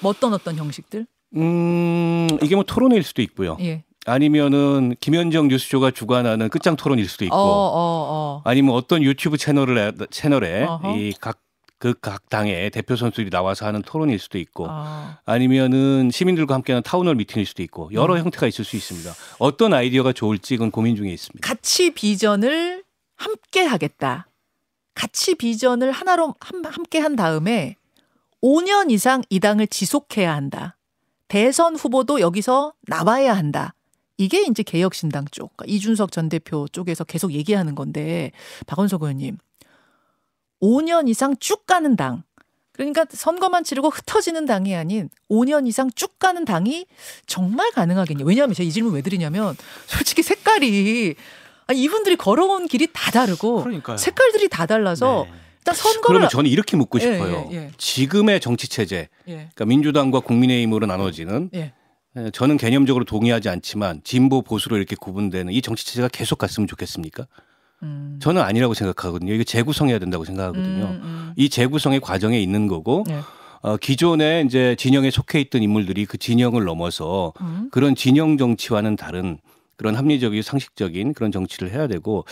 뭐 0.00 0.12
어떤 0.12 0.32
어떤 0.32 0.56
형식들? 0.56 1.06
음, 1.36 2.28
이게 2.40 2.54
뭐 2.54 2.64
토론회일 2.64 3.02
수도 3.02 3.20
있고요. 3.22 3.56
예. 3.60 3.82
아니면은 4.06 4.94
김현정 5.00 5.48
뉴스쇼가 5.48 5.90
주관하는 5.90 6.48
끝장 6.48 6.76
토론일 6.76 7.06
수도 7.08 7.24
있고 7.26 7.36
어, 7.36 7.40
어, 7.40 8.06
어. 8.10 8.42
아니면 8.44 8.74
어떤 8.74 9.02
유튜브 9.02 9.36
채널을 9.36 9.92
채널에. 10.10 10.66
이 10.96 11.12
각 11.20 11.40
그 11.78 11.94
각 12.00 12.28
당의 12.28 12.70
대표 12.70 12.96
선수들이 12.96 13.30
나와서 13.30 13.66
하는 13.66 13.82
토론일 13.82 14.18
수도 14.18 14.38
있고 14.38 14.66
아, 14.68 15.18
아니면은 15.24 16.10
시민들과 16.12 16.54
함께하는 16.54 16.82
town 16.82 16.98
hall 16.98 17.14
meeting일 17.14 17.46
수도 17.46 17.62
있고 17.62 17.90
여러 17.92 18.14
음. 18.14 18.20
형태가 18.20 18.46
있을 18.48 18.64
수 18.64 18.76
있습니다. 18.76 19.12
어떤 19.38 19.72
아이디어가 19.72 20.12
좋을지 20.12 20.56
그건 20.56 20.70
고민 20.70 20.96
중에 20.96 21.10
있습니다. 21.12 21.46
같이 21.46 21.90
비전을 21.90 22.82
함께 23.16 23.62
하겠다. 23.62 24.26
같이 24.94 25.36
비전을 25.36 25.92
하나로 25.92 26.34
함- 26.40 26.64
함께 26.64 26.98
한 26.98 27.14
다음에 27.14 27.76
5년 28.42 28.90
이상 28.90 29.22
이 29.30 29.38
당을 29.40 29.68
지속해야 29.68 30.34
한다. 30.34 30.76
대선 31.28 31.76
후보도 31.76 32.20
여기서 32.20 32.72
나와야 32.82 33.34
한다. 33.36 33.74
이게 34.16 34.42
이제 34.42 34.62
개혁신당 34.64 35.26
쪽, 35.30 35.56
그러니까 35.56 35.72
이준석 35.72 36.10
전 36.10 36.28
대표 36.28 36.66
쪽에서 36.72 37.04
계속 37.04 37.32
얘기하는 37.32 37.76
건데, 37.76 38.32
박원석 38.66 39.02
의원님, 39.02 39.38
5년 40.62 41.08
이상 41.08 41.36
쭉 41.38 41.66
가는 41.66 41.96
당. 41.96 42.22
그러니까 42.72 43.06
선거만 43.10 43.64
치르고 43.64 43.90
흩어지는 43.90 44.46
당이 44.46 44.76
아닌 44.76 45.10
5년 45.28 45.66
이상 45.66 45.90
쭉 45.94 46.18
가는 46.18 46.44
당이 46.44 46.86
정말 47.26 47.72
가능하겠냐. 47.72 48.24
왜냐하면 48.24 48.54
제가 48.54 48.66
이 48.66 48.70
질문 48.70 48.94
왜 48.94 49.02
드리냐면, 49.02 49.56
솔직히 49.86 50.22
색깔이, 50.22 51.16
아니, 51.66 51.82
이분들이 51.82 52.14
걸어온 52.14 52.68
길이 52.68 52.86
다 52.92 53.10
다르고, 53.10 53.64
그러니까요. 53.64 53.96
색깔들이 53.96 54.48
다 54.48 54.66
달라서, 54.66 55.26
네. 55.28 55.38
일단 55.58 55.74
선거를. 55.74 56.02
그러면 56.06 56.28
저는 56.28 56.48
이렇게 56.48 56.76
묻고 56.76 57.00
예, 57.00 57.02
싶어요. 57.02 57.48
예, 57.50 57.56
예. 57.56 57.70
지금의 57.78 58.40
정치 58.40 58.68
체제, 58.68 59.08
예, 59.26 59.32
그러니까 59.32 59.64
민주당과 59.64 60.20
국민의힘으로 60.20 60.86
나눠지는 60.86 61.50
예. 61.54 61.72
에, 62.16 62.30
저는 62.30 62.56
개념적으로 62.56 63.04
동의하지 63.04 63.48
않지만 63.48 64.00
진보 64.04 64.42
보수로 64.42 64.76
이렇게 64.76 64.96
구분되는 64.96 65.52
이 65.52 65.60
정치 65.62 65.84
체제가 65.84 66.08
계속 66.08 66.38
갔으면 66.38 66.66
좋겠습니까? 66.68 67.26
음. 67.82 68.18
저는 68.20 68.42
아니라고 68.42 68.74
생각하거든요. 68.74 69.32
이거 69.32 69.44
재구성해야 69.44 69.98
된다고 69.98 70.24
생각하거든요. 70.24 70.84
음, 70.84 71.00
음. 71.02 71.32
이 71.36 71.48
재구성의 71.48 72.00
과정에 72.00 72.40
있는 72.40 72.66
거고 72.66 73.04
네. 73.06 73.20
어, 73.60 73.76
기존에 73.76 74.42
이제 74.46 74.76
진영에 74.78 75.10
속해 75.10 75.40
있던 75.40 75.62
인물들이 75.62 76.06
그 76.06 76.18
진영을 76.18 76.64
넘어서 76.64 77.32
음. 77.40 77.68
그런 77.70 77.94
진영 77.94 78.36
정치와는 78.38 78.96
다른 78.96 79.38
그런 79.76 79.94
합리적이고 79.94 80.42
상식적인 80.42 81.14
그런 81.14 81.30
정치를 81.30 81.72
해야 81.72 81.86
되고 81.86 82.24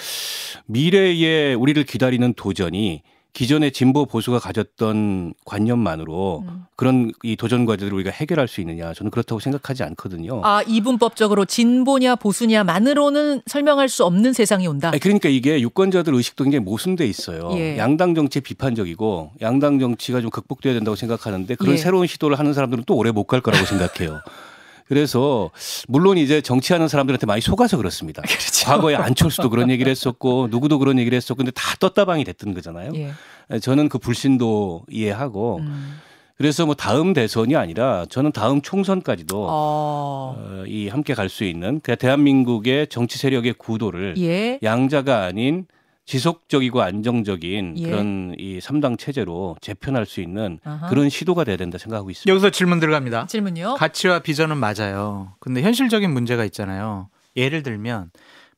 미래에 0.67 1.55
우리를 1.55 1.83
기다리는 1.85 2.35
도전이 2.35 3.03
기존의 3.37 3.73
진보 3.73 4.07
보수가 4.07 4.39
가졌던 4.39 5.35
관념만으로 5.45 6.45
음. 6.49 6.65
그런 6.75 7.13
이 7.23 7.37
도전 7.37 7.67
과제들을 7.67 7.93
우리가 7.93 8.11
해결할 8.11 8.49
수 8.49 8.63
있느냐 8.63 8.95
저는 8.95 9.11
그렇다고 9.11 9.41
생각하지 9.41 9.83
않거든요. 9.83 10.41
아, 10.43 10.63
이분법적으로 10.67 11.45
진보냐 11.45 12.17
보수냐만으로는 12.17 13.43
설명할 13.45 13.91
수 13.91 14.07
없는 14.07 14.33
세상이 14.33 14.67
온다. 14.67 14.89
아니, 14.89 15.01
그러니까 15.01 15.29
이게 15.29 15.61
유권자들 15.61 16.15
의식도 16.15 16.45
굉장히 16.45 16.65
모순돼 16.65 17.07
있어요. 17.07 17.51
예. 17.59 17.77
양당 17.77 18.15
정치 18.15 18.41
비판적이고 18.41 19.33
양당 19.43 19.81
정치가 19.81 20.23
좀 20.23 20.31
극복돼야 20.31 20.73
된다고 20.73 20.97
생각하는데 20.97 21.57
그런 21.57 21.75
예. 21.75 21.77
새로운 21.77 22.07
시도를 22.07 22.39
하는 22.39 22.55
사람들은 22.55 22.85
또 22.87 22.97
오래 22.97 23.11
못 23.11 23.27
갈 23.27 23.43
거라고 23.43 23.67
생각해요. 23.67 24.21
그래서 24.89 25.51
물론 25.89 26.17
이제 26.19 26.41
정치하는 26.41 26.89
사람들한테 26.89 27.27
많이 27.27 27.41
속아서 27.41 27.77
그렇습니다. 27.77 28.23
그렇죠. 28.27 28.67
과거에 28.67 28.95
안철수도 28.95 29.51
그런 29.51 29.71
얘기를 29.71 29.91
했었고 29.91 30.49
누구도 30.51 30.79
그런 30.79 30.99
얘기를 30.99 31.17
했었고 31.17 31.39
근데 31.39 31.51
다 31.51 31.75
떴다방이 31.81 32.25
됐던 32.25 32.55
거잖아요. 32.55 32.93
예. 32.95 33.59
저는 33.61 33.89
그 33.89 33.99
불신도 33.99 34.85
이해하고 34.91 35.59
음. 35.59 35.99
그래서 36.37 36.67
뭐 36.67 36.75
다음 36.75 37.15
대선이 37.15 37.57
아니라 37.57 38.05
저는 38.11 38.31
다음 38.33 38.61
총선까지도 38.61 39.47
어. 39.49 40.37
어, 40.39 40.65
이 40.67 40.89
함께 40.89 41.15
갈 41.15 41.29
수 41.29 41.45
있는 41.45 41.81
그 41.83 41.97
대한민국의 41.97 42.89
정치 42.89 43.19
세력의 43.19 43.55
구도를 43.55 44.15
예. 44.19 44.59
양자가 44.63 45.25
아닌 45.25 45.67
지속적이고 46.07 46.81
안정적인 46.83 47.75
예. 47.79 47.83
그런 47.91 48.35
이 48.39 48.61
삼당 48.61 48.97
체제로 48.97 49.57
재편할 49.61 50.07
수 50.07 50.21
있는 50.21 50.61
아하. 50.65 50.89
그런 50.89 51.09
시도가 51.09 51.45
돼야 51.45 51.57
된다 51.57 51.79
생각하고 51.79 52.11
있습니다. 52.11 52.31
여기서 52.31 52.51
질문 52.51 52.79
들어갑니다. 52.81 53.27
질문요. 53.27 53.75
가치와 53.75 54.21
비전은 54.21 54.57
맞아요. 54.57 55.35
근데 55.41 55.63
현실적인 55.63 56.11
문제가 56.13 56.45
있잖아요. 56.45 57.09
예를 57.37 57.63
들면 57.65 58.11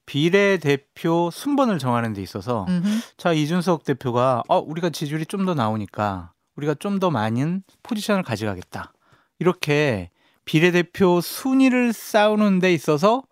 비례대표 0.06 1.30
순번을 1.32 1.78
정하는 1.78 2.12
데 2.12 2.22
있어서 2.22 2.66
음흠. 2.68 2.86
자 3.16 3.32
이준석 3.32 3.84
대표가 3.84 4.42
어 4.48 4.58
우리가 4.58 4.90
지지율이 4.90 5.26
좀 5.26 5.44
더 5.46 5.54
나오니까 5.54 6.32
우리가 6.56 6.74
좀 6.74 6.98
더 7.00 7.10
많은 7.10 7.62
포지션을 7.82 8.22
가져가겠다. 8.24 8.92
이렇게 9.38 10.10
비례대표 10.44 11.20
순위를 11.20 11.92
싸우는 11.92 12.58
데 12.58 12.72
있어서 12.74 13.22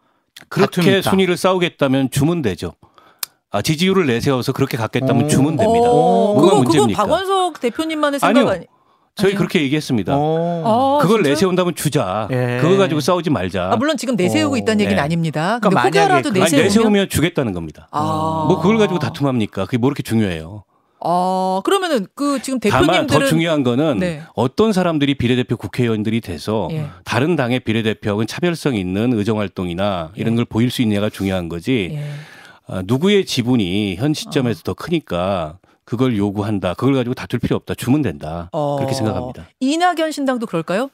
그렇게. 0.48 1.02
순위를 1.02 1.36
싸우겠다면 1.36 2.10
주면 2.10 2.42
되죠. 2.42 2.72
아, 3.56 3.62
지지율을 3.62 4.06
내세워서 4.06 4.52
그렇게 4.52 4.76
갖겠다면 4.76 5.24
오. 5.24 5.28
주면 5.28 5.56
됩니다. 5.56 5.88
어, 5.88 6.34
뭐가 6.34 6.40
그거 6.40 6.50
그거 6.50 6.62
문제입니까? 6.62 7.02
박원석 7.02 7.60
대표님만의 7.60 8.20
생각 8.20 8.38
아니요. 8.40 8.52
아니? 8.52 8.66
저희 9.14 9.30
아니요? 9.30 9.38
그렇게 9.38 9.62
얘기했습니다. 9.62 10.14
어. 10.14 10.62
어, 10.62 10.98
그걸 11.00 11.18
진짜요? 11.18 11.32
내세운다면 11.32 11.74
주자. 11.74 12.28
예. 12.32 12.58
그거 12.60 12.76
가지고 12.76 13.00
싸우지 13.00 13.30
말자. 13.30 13.70
아, 13.72 13.76
물론 13.76 13.96
지금 13.96 14.14
내세우고 14.14 14.56
어, 14.56 14.58
있다는 14.58 14.80
얘기는 14.80 14.94
네. 14.94 15.00
아닙니다. 15.02 15.58
그러니까 15.62 15.82
근데 15.84 16.00
혹여라도 16.00 16.30
내세우면, 16.30 16.64
내세우면 16.66 17.08
주겠다는 17.08 17.54
겁니다. 17.54 17.88
아. 17.92 18.44
뭐 18.46 18.60
그걸 18.60 18.76
가지고 18.76 18.98
다툼합니까? 18.98 19.64
그게 19.64 19.78
뭐 19.78 19.88
이렇게 19.88 20.02
중요해요. 20.02 20.64
아, 21.00 21.62
그러면은 21.64 22.06
그 22.14 22.42
지금 22.42 22.58
다만 22.60 22.86
대표님들은 22.88 23.20
더 23.20 23.26
중요한 23.26 23.62
거는 23.62 24.00
네. 24.00 24.22
어떤 24.34 24.74
사람들이 24.74 25.14
비례대표 25.14 25.56
국회의원들이 25.56 26.20
돼서 26.20 26.68
예. 26.72 26.86
다른 27.04 27.36
당의 27.36 27.60
비례대표하고는 27.60 28.26
차별성 28.26 28.74
있는 28.74 29.14
의정 29.14 29.38
활동이나 29.38 30.10
이런 30.14 30.32
예. 30.32 30.36
걸 30.36 30.44
보일 30.44 30.70
수 30.70 30.82
있냐가 30.82 31.08
중요한 31.08 31.48
거지. 31.48 31.90
예. 31.92 32.04
아, 32.68 32.82
누구의 32.84 33.24
지분이 33.26 33.96
현 33.96 34.14
시점에서 34.14 34.60
어. 34.60 34.62
더 34.64 34.74
크니까 34.74 35.58
그걸 35.84 36.16
요구한다. 36.16 36.74
그걸 36.74 36.94
가지고 36.94 37.14
다툴 37.14 37.38
필요 37.38 37.56
없다. 37.56 37.74
주면 37.74 38.02
된다. 38.02 38.48
어. 38.52 38.76
그렇게 38.76 38.94
생각합니다. 38.94 39.46
이낙연 39.60 40.10
신당도 40.10 40.46
그럴까요? 40.46 40.90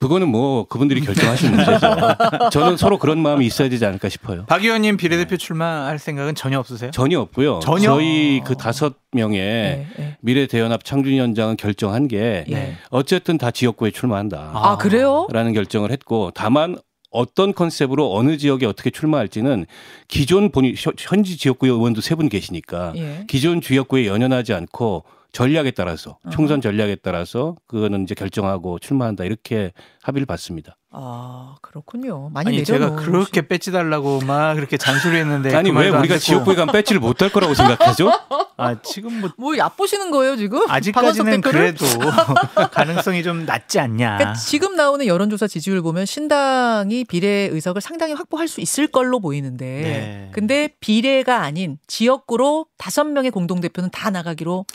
그거는 0.00 0.26
뭐 0.28 0.66
그분들이 0.66 1.00
결정하시는 1.00 1.54
문제죠. 1.56 1.96
저는 2.50 2.76
서로 2.76 2.98
그런 2.98 3.20
마음이 3.20 3.46
있어야 3.46 3.68
되지 3.68 3.86
않을까 3.86 4.08
싶어요. 4.08 4.44
박 4.46 4.64
의원님 4.64 4.96
비례대표 4.96 5.36
출마할 5.36 6.00
생각은 6.00 6.34
전혀 6.34 6.58
없으세요? 6.58 6.90
전혀 6.90 7.20
없고요. 7.20 7.60
전혀? 7.60 7.84
저희 7.84 8.40
그 8.44 8.56
다섯 8.56 8.94
명의 9.12 9.40
네, 9.40 9.86
네. 9.96 10.16
미래 10.20 10.48
대연합 10.48 10.84
창준위원장은 10.84 11.56
결정한 11.56 12.08
게 12.08 12.44
예. 12.50 12.76
어쨌든 12.90 13.38
다 13.38 13.52
지역구에 13.52 13.92
출마한다. 13.92 14.50
아, 14.54 14.76
그래요? 14.76 15.28
라는 15.30 15.52
결정을 15.52 15.92
했고 15.92 16.32
다만 16.34 16.76
어떤 17.12 17.52
컨셉으로 17.54 18.14
어느 18.14 18.36
지역에 18.36 18.66
어떻게 18.66 18.90
출마할지는 18.90 19.66
기존 20.08 20.50
본인 20.50 20.74
현- 20.76 20.94
현지 20.98 21.36
지역구 21.36 21.66
의원도 21.66 22.00
세 22.00 22.14
분 22.14 22.28
계시니까 22.28 22.92
예. 22.96 23.24
기존 23.28 23.60
지역구에 23.60 24.06
연연하지 24.06 24.52
않고 24.54 25.04
전략에 25.32 25.70
따라서 25.70 26.18
총선 26.30 26.60
전략에 26.60 26.96
따라서 26.96 27.56
그거는 27.66 28.02
이제 28.02 28.14
결정하고 28.14 28.78
출마한다 28.78 29.24
이렇게 29.24 29.72
합의를 30.02 30.26
받습니다. 30.26 30.76
아 30.90 31.54
그렇군요. 31.62 32.28
많이 32.30 32.48
아니. 32.48 32.64
제가 32.64 32.96
그렇게 32.96 33.46
빼지 33.46 33.72
달라고 33.72 34.20
막 34.20 34.54
그렇게 34.54 34.76
잔소리했는데 34.76 35.54
아니 35.56 35.70
그 35.70 35.78
왜 35.78 35.88
우리가. 35.88 36.18
지역구에 36.18 36.54
가면 36.54 36.72
배지를 36.72 37.00
못할 37.00 37.30
거라고 37.30 37.54
생각하죠? 37.54 38.10
아 38.58 38.76
지금 38.82 39.22
뭐뭐 39.38 39.56
얕보시는 39.56 40.10
거예요 40.10 40.36
지금? 40.36 40.68
아직까지는? 40.70 41.40
그래도 41.40 41.86
가능성이 42.72 43.22
좀 43.22 43.46
낮지 43.46 43.78
않냐. 43.80 44.18
그러니까 44.18 44.34
지금 44.38 44.76
나오는 44.76 45.06
여론조사 45.06 45.46
지지율 45.46 45.80
보면 45.82 46.04
신당이 46.04 47.04
비례 47.04 47.48
의석을 47.50 47.80
상당히 47.80 48.12
확보할 48.12 48.48
수 48.48 48.60
있을 48.60 48.86
걸로 48.88 49.20
보이는데, 49.20 49.64
네. 49.66 50.30
근데 50.32 50.68
비례가 50.80 51.42
아닌 51.42 51.78
지역구로 51.86 52.66
다섯 52.76 53.04
명의 53.04 53.30
공동 53.30 53.60
대표는 53.60 53.90
다 53.90 54.10
나가기로 54.10 54.66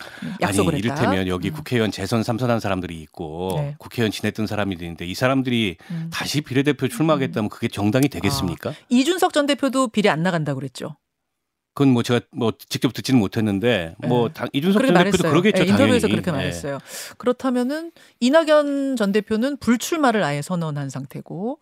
약속을 0.42 0.74
아니 0.76 0.84
했다. 0.84 0.96
이를테면 0.96 1.28
여기 1.28 1.50
음. 1.50 1.54
국회의원 1.54 1.92
재선 1.92 2.24
삼선한 2.24 2.60
사람들이 2.60 3.00
있고 3.02 3.54
네. 3.58 3.76
국회의원 3.78 4.12
지냈던 4.12 4.48
사람이 4.48 4.76
있는데 4.76 5.06
이 5.06 5.14
사람들이 5.18 5.78
음. 5.92 6.10
다시 6.14 6.42
비례대표 6.42 6.88
출마하겠다면 6.88 7.50
그게 7.50 7.68
정당이 7.68 8.08
되겠습니까? 8.10 8.74
이준석 8.90 9.34
전 9.34 9.46
대표도 9.46 9.90
비례 9.90 10.10
안 10.10 10.24
나간다 10.24 10.54
고 10.54 10.60
그랬죠. 10.60 10.96
그건 11.74 11.94
뭐 11.94 12.02
제가 12.02 12.22
뭐 12.32 12.54
직접 12.70 12.92
듣지는 12.92 13.20
못했는데 13.20 13.94
뭐 14.08 14.30
네. 14.30 14.34
당- 14.34 14.50
이준석 14.52 14.82
전 14.82 14.88
대표도 14.96 15.00
말했어요. 15.00 15.30
그러겠죠 15.32 15.64
예, 15.64 15.68
인터뷰에서 15.68 16.08
당연히. 16.08 16.22
그렇게 16.24 16.32
예. 16.32 16.42
말했어요. 16.42 16.80
그렇다면은 17.18 17.92
이낙연 18.20 18.96
전 18.96 19.12
대표는 19.12 19.58
불출마를 19.58 20.24
아예 20.24 20.42
선언한 20.42 20.90
상태고, 20.90 21.60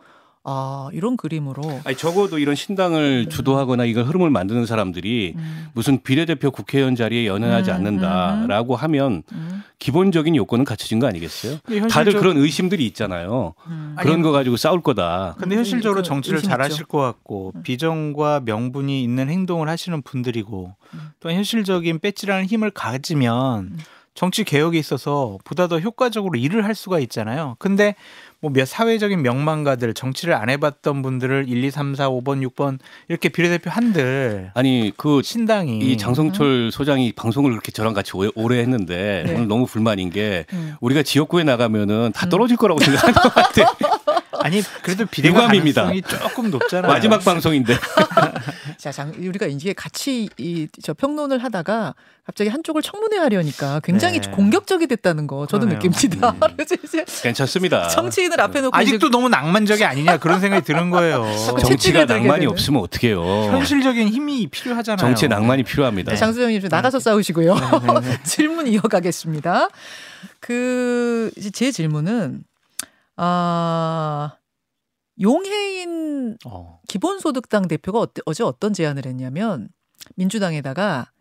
아 0.48 0.90
이런 0.94 1.18
그림으로. 1.18 1.82
아니 1.86 1.98
적어도 1.98 2.38
이런 2.38 2.54
신당을 2.54 3.30
주도하거나 3.30 3.86
이걸 3.86 4.04
흐름을 4.06 4.30
만드는 4.30 4.68
사람들이 4.68 5.34
음, 5.36 5.68
무슨 5.74 6.02
비례대표 6.04 6.52
국회의원 6.52 6.96
자리에 6.96 7.25
연연하지 7.25 7.72
음, 7.72 7.75
않는다라고 7.75 8.75
하면 8.75 9.24
음, 9.32 9.64
기본적인 9.80 10.36
요건은 10.36 10.64
갖춰진 10.64 11.00
거 11.00 11.08
아니겠어요? 11.08 11.58
근데 11.66 11.88
다들 11.88 12.14
현실적- 12.14 12.20
그런 12.20 12.38
의심들이 12.38 12.86
있잖아요. 12.86 13.56
음. 13.68 13.96
그런 14.00 14.22
거 14.22 14.32
가지고 14.32 14.56
싸울 14.56 14.82
거다. 14.82 15.36
근데 15.40 15.56
현실적으로 15.56 16.02
그 16.04 16.08
정치를 16.08 16.44
잘 16.44 16.62
하실 16.62 16.74
있죠. 16.75 16.86
것 16.86 17.00
같고 17.00 17.52
음. 17.56 17.64
비전과 17.64 18.42
명분이 18.46 19.02
있는 19.02 19.30
행동을 19.30 19.68
하시는 19.68 20.00
분들이고 20.04 20.75
음. 20.94 21.00
또 21.22 21.32
현실적인 21.32 21.98
배지라는 22.00 22.46
힘을 22.46 22.70
가지면 22.70 23.60
음. 23.74 23.78
정치 24.15 24.43
개혁에 24.43 24.79
있어서 24.79 25.38
보다 25.43 25.67
더 25.67 25.79
효과적으로 25.79 26.38
일을 26.39 26.65
할 26.65 26.74
수가 26.74 27.00
있잖아요. 27.00 27.55
근데 27.60 27.95
뭐 28.39 28.51
몇 28.55 28.65
사회적인 28.67 29.22
명망가들 29.22 29.93
정치를 29.93 30.34
안 30.34 30.50
해봤던 30.50 31.01
분들을 31.01 31.45
1, 31.48 31.63
2, 31.63 31.72
3, 31.72 31.95
4, 31.95 32.10
5번, 32.10 32.48
6번 32.48 32.79
이렇게 33.10 33.27
비례대표 33.29 33.69
한들 33.69 34.51
아니 34.53 34.91
그 34.95 35.22
신당이 35.24 35.79
이 35.79 35.98
장성철 35.98 36.72
소장이 36.72 37.12
방송을 37.13 37.51
그렇게 37.51 37.72
저랑 37.72 37.93
같이 37.93 38.12
오래, 38.36 38.60
했는데 38.60 39.24
네. 39.25 39.34
오늘 39.34 39.48
너무 39.48 39.65
불만인 39.65 40.10
게 40.10 40.45
음. 40.53 40.75
우리가 40.79 41.03
지역구에 41.03 41.43
나가면은 41.43 42.12
다 42.13 42.27
음. 42.27 42.29
떨어질 42.29 42.55
거라고 42.55 42.79
생각하는 42.79 43.13
것 43.15 43.34
같아. 43.34 43.75
아니 44.41 44.62
그래도 44.81 45.05
비례가. 45.05 45.48
가능성이 45.48 46.01
조금 46.03 46.51
높잖아요. 46.51 46.91
마지막 46.91 47.24
방송인데. 47.24 47.74
자, 48.77 48.91
장, 48.91 49.13
우리가 49.17 49.46
이게 49.48 49.74
같이 49.74 50.29
이 50.38 50.67
저 50.82 50.94
평론을 50.94 51.44
하다가 51.44 51.96
갑자기 52.25 52.50
한쪽을 52.50 52.82
청문회 52.82 53.17
하려니까 53.17 53.79
굉장히 53.84 54.20
네. 54.20 54.32
공격적이 54.32 54.88
됐다는 54.88 55.27
거 55.27 55.46
저도 55.48 55.67
그러네요. 55.67 55.79
느낍니다. 55.91 56.32
음. 56.32 56.58
이제 56.60 57.05
괜찮습니다. 57.24 57.88
정치인을 57.88 58.39
앞에 58.41 58.62
놓고 58.62 58.75
아직도 58.75 59.10
너무 59.10 59.29
낭만적이 59.29 59.86
아니냐 59.86 60.17
그런 60.17 60.39
생각이 60.39 60.63
드는 60.65 60.89
거예요. 60.89 61.25
정치가 61.62 62.05
낭만이. 62.05 62.46
없으면 62.48 62.82
어떡해요. 62.82 63.22
현실적인 63.51 64.08
힘이 64.10 64.48
필요하잖아요. 64.48 64.98
정치에 64.98 65.27
낭만이 65.27 65.62
이제 65.63 65.72
필요합니다. 65.72 66.12
자, 66.12 66.17
장수영님 66.17 66.62
좀 66.62 66.70
나가서 66.70 67.00
싸우시고요. 67.00 67.53
네, 67.55 68.00
네. 68.09 68.20
질문 68.24 68.68
이어가겠습니다. 68.68 69.70
그 70.40 71.31
이제 71.38 71.50
제 71.51 71.72
질문은 71.72 72.44
아 73.18 74.33
용해인 75.22 76.38
어. 76.46 76.80
기본소득당 76.88 77.68
대표가 77.68 78.06
어제 78.25 78.44
어떤 78.44 78.74
제안을 78.74 79.06
했냐면 79.06 79.70
민주당에다가 80.16 81.12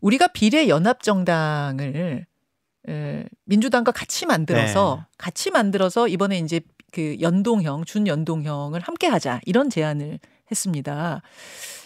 우리가 0.00 0.28
비례 0.28 0.68
연합 0.68 1.02
정당을 1.02 2.26
에, 2.88 3.24
민주당과 3.44 3.92
같이 3.92 4.26
만들어서 4.26 4.96
네. 5.00 5.06
같이 5.18 5.50
만들어서 5.50 6.08
이번에 6.08 6.38
이제 6.38 6.60
그 6.92 7.16
연동형 7.20 7.84
준연동형을 7.84 8.80
함께 8.80 9.06
하자 9.08 9.40
이런 9.44 9.70
제안을 9.70 10.18
했습니다. 10.50 11.22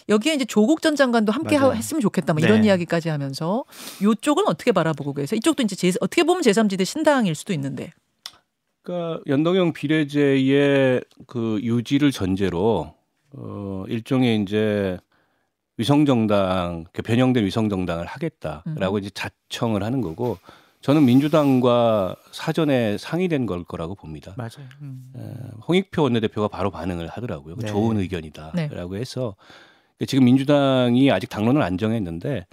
여기에 0.09 0.35
이제 0.35 0.45
조국 0.45 0.81
전 0.81 0.95
장관도 0.95 1.31
함께 1.31 1.55
하- 1.55 1.63
맞아요. 1.67 1.75
했으면 1.75 2.01
좋겠다 2.01 2.33
뭐 2.33 2.41
이런 2.43 2.61
네. 2.61 2.67
이야기까지 2.67 3.09
하면서 3.09 3.63
이쪽은 4.01 4.45
어떻게 4.47 4.71
바라보고 4.71 5.13
계세요? 5.13 5.37
이쪽도 5.37 5.63
이제 5.63 5.75
제, 5.75 5.91
어떻게 6.01 6.23
보면 6.23 6.41
제3지대 6.43 6.85
신당일 6.85 7.33
수도 7.35 7.53
있는데. 7.53 7.91
그러니까 8.81 9.21
연동형 9.27 9.73
비례제의 9.73 11.01
그 11.27 11.59
유지를 11.61 12.11
전제로 12.11 12.93
어 13.33 13.85
일종의 13.87 14.41
이제 14.41 14.97
위성 15.77 16.05
정당 16.05 16.85
그 16.91 17.01
변형된 17.01 17.45
위성 17.45 17.69
정당을 17.69 18.05
하겠다라고 18.05 18.97
이제 18.99 19.09
자청을 19.09 19.83
하는 19.83 20.01
거고 20.01 20.37
저는 20.81 21.05
민주당과 21.05 22.15
사전에 22.31 22.97
상의된 22.97 23.45
걸 23.45 23.63
거라고 23.63 23.93
봅니다. 23.93 24.33
맞아요. 24.35 24.67
음. 24.81 25.13
에, 25.15 25.57
홍익표 25.67 26.01
원내대표가 26.01 26.47
바로 26.47 26.71
반응을 26.71 27.07
하더라고요. 27.07 27.55
네. 27.57 27.67
좋은 27.67 27.97
의견이다라고 27.97 28.95
해서 28.95 29.35
지금 30.07 30.25
민주당이 30.25 31.11
아직 31.11 31.29
당론을 31.29 31.61
안 31.61 31.77
정했는데 31.77 32.47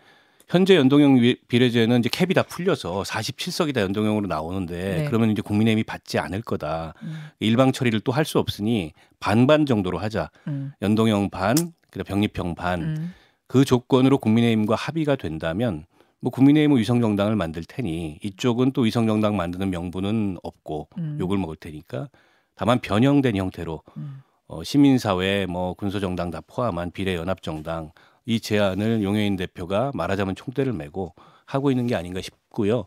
현재 0.48 0.76
연동형 0.76 1.16
위- 1.20 1.36
비례제는 1.48 2.00
이제 2.00 2.08
캡이 2.10 2.32
다 2.34 2.42
풀려서 2.42 3.02
47석이 3.02 3.74
다 3.74 3.82
연동형으로 3.82 4.26
나오는데 4.28 4.98
네. 4.98 5.04
그러면 5.04 5.30
이제 5.30 5.42
국민의힘이 5.42 5.84
받지 5.84 6.18
않을 6.18 6.40
거다. 6.42 6.94
음, 7.02 7.14
일방 7.40 7.70
처리를 7.72 8.00
또 8.00 8.12
할 8.12 8.24
수 8.24 8.38
없으니 8.38 8.92
반반 9.20 9.66
정도로 9.66 9.98
하자. 9.98 10.30
음, 10.46 10.72
연동형 10.80 11.28
반, 11.30 11.54
그다음 11.90 12.04
병립형 12.06 12.54
반. 12.54 12.80
음, 12.82 13.14
그 13.46 13.64
조건으로 13.64 14.18
국민의힘과 14.18 14.74
합의가 14.74 15.16
된다면 15.16 15.84
뭐 16.20 16.30
국민의힘은 16.32 16.78
위성정당을 16.78 17.36
만들 17.36 17.62
테니 17.64 18.18
이쪽은 18.22 18.72
또 18.72 18.82
위성정당 18.82 19.36
만드는 19.36 19.70
명분은 19.70 20.38
없고 20.42 20.88
음. 20.98 21.16
욕을 21.20 21.36
먹을 21.38 21.56
테니까 21.56 22.08
다만 22.56 22.80
변형된 22.80 23.36
형태로 23.36 23.82
음. 23.98 24.22
어, 24.48 24.64
시민사회 24.64 25.44
뭐 25.46 25.74
군소정당 25.74 26.30
다 26.30 26.40
포함한 26.46 26.90
비례연합정당 26.92 27.92
이 28.28 28.40
제안을 28.40 29.02
용해인 29.02 29.36
대표가 29.36 29.90
말하자면 29.94 30.36
총대를 30.36 30.74
메고 30.74 31.14
하고 31.46 31.70
있는 31.70 31.86
게 31.86 31.94
아닌가 31.94 32.20
싶고요. 32.20 32.84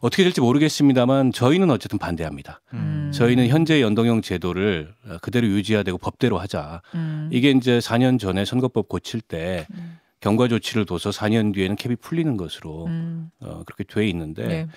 어떻게 0.00 0.22
될지 0.22 0.40
모르겠습니다만 0.40 1.32
저희는 1.32 1.70
어쨌든 1.70 1.98
반대합니다. 1.98 2.62
음. 2.72 3.10
저희는 3.12 3.48
현재 3.48 3.82
연동형 3.82 4.22
제도를 4.22 4.94
어, 5.06 5.18
그대로 5.20 5.46
유지해야 5.48 5.82
되고 5.82 5.98
법대로 5.98 6.38
하자. 6.38 6.80
음. 6.94 7.28
이게 7.30 7.50
이제 7.50 7.78
4년 7.78 8.18
전에 8.18 8.46
선거법 8.46 8.88
고칠 8.88 9.20
때 9.20 9.66
음. 9.74 9.98
경과 10.20 10.48
조치를 10.48 10.86
둬서 10.86 11.10
4년 11.10 11.52
뒤에는 11.52 11.76
캡이 11.76 11.96
풀리는 11.96 12.38
것으로 12.38 12.86
음. 12.86 13.30
어, 13.40 13.62
그렇게 13.66 13.84
돼 13.84 14.08
있는데 14.08 14.46
네. 14.46 14.68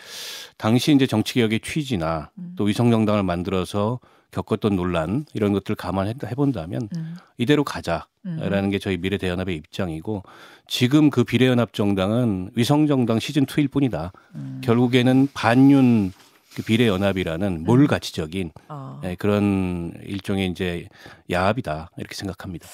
당시 0.58 0.94
이제 0.94 1.08
정치 1.08 1.36
개혁의 1.36 1.62
취지나 1.62 2.30
음. 2.38 2.56
또 2.58 2.66
위성 2.66 2.92
정당을 2.92 3.24
만들어서 3.24 4.02
겪었던 4.32 4.76
논란 4.76 5.26
이런 5.34 5.54
것들 5.54 5.76
감안해 5.76 6.16
본다면 6.36 6.90
음. 6.96 7.16
이대로 7.38 7.64
가자라는 7.64 8.06
음. 8.26 8.70
게 8.70 8.80
저희 8.80 8.98
미래대연합의 8.98 9.56
입장이고 9.56 10.24
지금 10.68 11.10
그 11.10 11.24
비례연합 11.24 11.74
정당은 11.74 12.52
위성 12.56 12.88
정당 12.88 13.20
시즌 13.20 13.46
2일 13.46 13.70
뿐이다. 13.72 14.12
음. 14.36 14.62
결국에는 14.64 15.28
반윤 15.34 16.14
그 16.56 16.64
비례연합이라는 16.64 17.64
몰가치적인 17.64 18.52
아. 18.68 19.00
예, 19.06 19.16
그런 19.16 19.94
일종의 20.04 20.50
이제 20.50 20.88
야합이다 21.30 21.92
이렇게 21.98 22.16
생각합니다. 22.16 22.68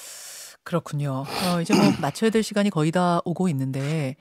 그렇군요. 0.64 1.24
어, 1.46 1.60
이제 1.60 1.74
뭐 1.74 1.84
맞춰야 2.02 2.30
될 2.30 2.42
시간이 2.42 2.70
거의 2.70 2.90
다 2.90 3.20
오고 3.24 3.48
있는데, 3.48 4.16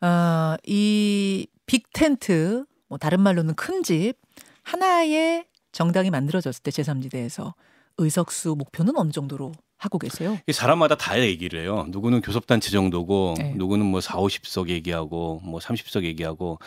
아, 0.00 0.56
이 0.66 1.46
빅 1.66 1.92
텐트, 1.92 2.64
뭐 2.88 2.96
다른 2.96 3.20
말로는 3.20 3.54
큰 3.54 3.82
집, 3.82 4.14
하나의 4.62 5.44
정당이 5.76 6.10
만들어졌을 6.10 6.62
때 6.62 6.70
제3지대에서 6.70 7.52
의석수 7.98 8.54
목표는 8.56 8.96
어느 8.96 9.10
정도로 9.10 9.52
하고 9.76 9.98
계세요. 9.98 10.38
이 10.46 10.52
사람마다 10.52 10.94
다 10.94 11.20
얘기를 11.20 11.60
해요. 11.60 11.84
누구는 11.90 12.22
교섭단체 12.22 12.70
정도고, 12.70 13.34
네. 13.36 13.52
누구는 13.56 13.84
뭐 13.84 14.00
4, 14.00 14.14
50석 14.16 14.70
얘기하고, 14.70 15.42
뭐 15.44 15.60
30석 15.60 16.04
얘기하고. 16.04 16.58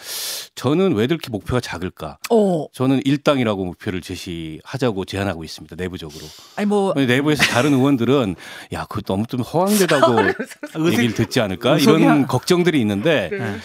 저는 0.54 0.94
왜 0.94 1.06
이렇게 1.06 1.32
목표가 1.32 1.60
작을까? 1.60 2.20
어, 2.30 2.68
저는 2.72 3.02
일당이라고 3.04 3.66
목표를 3.66 4.02
제시하자고 4.02 5.06
제안하고 5.06 5.44
있습니다. 5.44 5.76
내부적으로. 5.76 6.24
아니 6.56 6.68
뭐 6.68 6.94
내부에서 6.94 7.44
다른 7.46 7.74
의원들은 7.74 8.36
야, 8.74 8.86
그거 8.86 9.02
너무 9.02 9.26
좀 9.26 9.42
허황되다고 9.42 10.18
얘기를 10.94 11.16
듣지 11.16 11.40
않을까? 11.40 11.80
이런 11.80 12.28
걱정들이 12.28 12.80
있는데 12.82 13.30
네. 13.32 13.58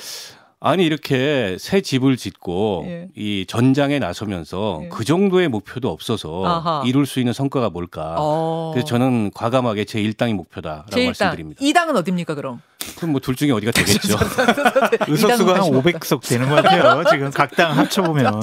아니 0.66 0.87
이렇게 0.87 1.59
새 1.61 1.83
집을 1.83 2.16
짓고 2.16 2.85
예. 2.87 3.09
이 3.14 3.44
전장에 3.46 3.98
나서면서 3.98 4.81
예. 4.85 4.88
그 4.88 5.05
정도의 5.05 5.48
목표도 5.48 5.90
없어서 5.90 6.42
아하. 6.46 6.83
이룰 6.87 7.05
수 7.05 7.20
있는 7.20 7.35
성과가 7.35 7.68
뭘까? 7.68 8.14
어. 8.18 8.70
그래서 8.72 8.87
저는 8.87 9.31
과감하게 9.35 9.85
제 9.85 10.00
일당이 10.00 10.33
목표다라고 10.33 10.87
제1당, 10.90 11.05
말씀드립니다. 11.07 11.61
2당은 11.62 11.96
어딥니까 11.96 12.35
그럼? 12.35 12.62
그럼 12.96 13.11
뭐 13.12 13.20
둘 13.20 13.37
중에 13.37 13.50
어디가 13.50 13.72
되겠죠. 13.77 14.16
의석수가 15.07 15.55
한 15.55 15.64
이당은 15.66 15.83
500석 15.83 16.27
되는 16.27 16.48
것 16.48 16.55
같아요. 16.62 17.05
지금 17.11 17.31
각 17.31 17.55
당 17.57 17.77
합쳐보면. 17.77 18.40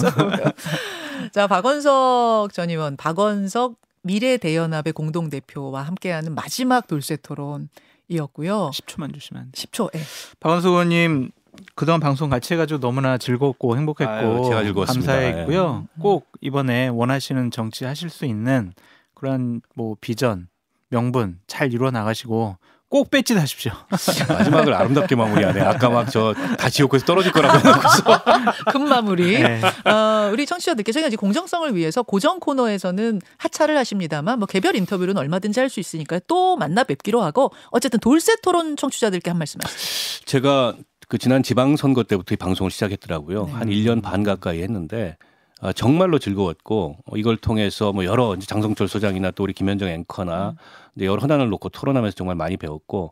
자, 1.32 1.48
박원석 1.48 2.54
전 2.54 2.70
의원, 2.70 2.98
박원석 2.98 3.76
미래대연합의 4.04 4.94
공동대표와 4.94 5.82
함께하는 5.84 6.36
마지막 6.36 6.86
돌쇠 6.88 7.18
토론이었고요. 7.18 8.70
10초만 8.74 9.12
주시면 9.14 9.42
안 9.42 9.52
돼요. 9.52 9.66
10초. 9.72 9.90
예. 9.96 10.02
박원석 10.40 10.72
의원님 10.74 11.32
그동안 11.76 12.00
방송 12.00 12.30
같이 12.30 12.54
해가지고 12.54 12.80
너무나 12.80 13.18
즐겁고 13.18 13.78
행복했고 13.78 14.12
아유, 14.14 14.42
제가 14.46 14.64
즐거웠습니다. 14.64 15.12
감사했고요. 15.14 15.88
꼭 16.00 16.28
이번에 16.42 16.88
원하시는 16.88 17.52
정치 17.52 17.86
하실 17.86 18.10
수 18.10 18.26
있는 18.26 18.74
그런 19.14 19.62
뭐 19.76 19.96
비전, 20.02 20.48
명분 20.90 21.40
잘 21.48 21.74
이루어 21.74 21.92
나가시고 21.92 22.58
꼭 22.90 23.10
배지 23.10 23.34
하십시오. 23.36 23.72
마지막을 24.28 24.74
아름답게 24.74 25.16
마무리하네. 25.16 25.62
아까 25.62 25.90
막 25.90 26.12
저다 26.12 26.70
지옥에서 26.70 27.06
떨어질 27.06 27.32
거라고 27.32 27.58
해놓고서 27.60 28.04
금 28.74 28.90
마무리. 28.90 29.40
네. 29.40 29.62
어, 29.90 30.30
우리 30.34 30.46
청취자들께 30.46 30.92
저희가 30.92 31.08
이제 31.08 31.16
공정성을 31.16 31.74
위해서 31.74 32.04
고정 32.04 32.42
코너에서는 32.42 33.22
하차를 33.38 33.78
하십니다만 33.78 34.40
뭐 34.40 34.46
개별 34.46 34.76
인터뷰는 34.76 35.18
얼마든지 35.18 35.60
할 35.62 35.70
수 35.70 35.80
있으니까 35.80 36.20
또 36.28 36.58
만나 36.58 36.84
뵙기로 36.84 37.22
하고 37.22 37.54
어쨌든 37.70 38.00
돌쇠 38.02 38.36
토론 38.44 38.76
청취자들께 38.76 39.30
한 39.30 39.38
말씀 39.38 39.60
하시죠. 39.64 40.26
제가 40.26 40.76
그 41.12 41.18
지난 41.18 41.44
지방선거 41.44 42.04
때부터 42.04 42.36
이 42.36 42.38
방송을 42.38 42.72
시작했더라고요. 42.72 43.46
네. 43.48 43.52
한 43.52 43.68
1년 43.68 44.02
반 44.02 44.24
가까이 44.24 44.62
했는데 44.62 45.18
아, 45.60 45.74
정말로 45.74 46.20
즐거웠고 46.20 47.00
어, 47.06 47.18
이걸 47.18 47.36
통해서 47.36 47.92
뭐 47.92 48.06
여러 48.06 48.34
이제 48.34 48.46
장성철 48.46 48.88
소장이나 48.88 49.32
또 49.32 49.44
우리 49.44 49.52
김현정 49.52 49.90
앵커나 49.90 50.56
이제 50.96 51.06
여러 51.06 51.22
현안을 51.22 51.50
놓고 51.50 51.68
토론하면서 51.68 52.16
정말 52.16 52.38
많이 52.38 52.56
배웠고 52.56 53.12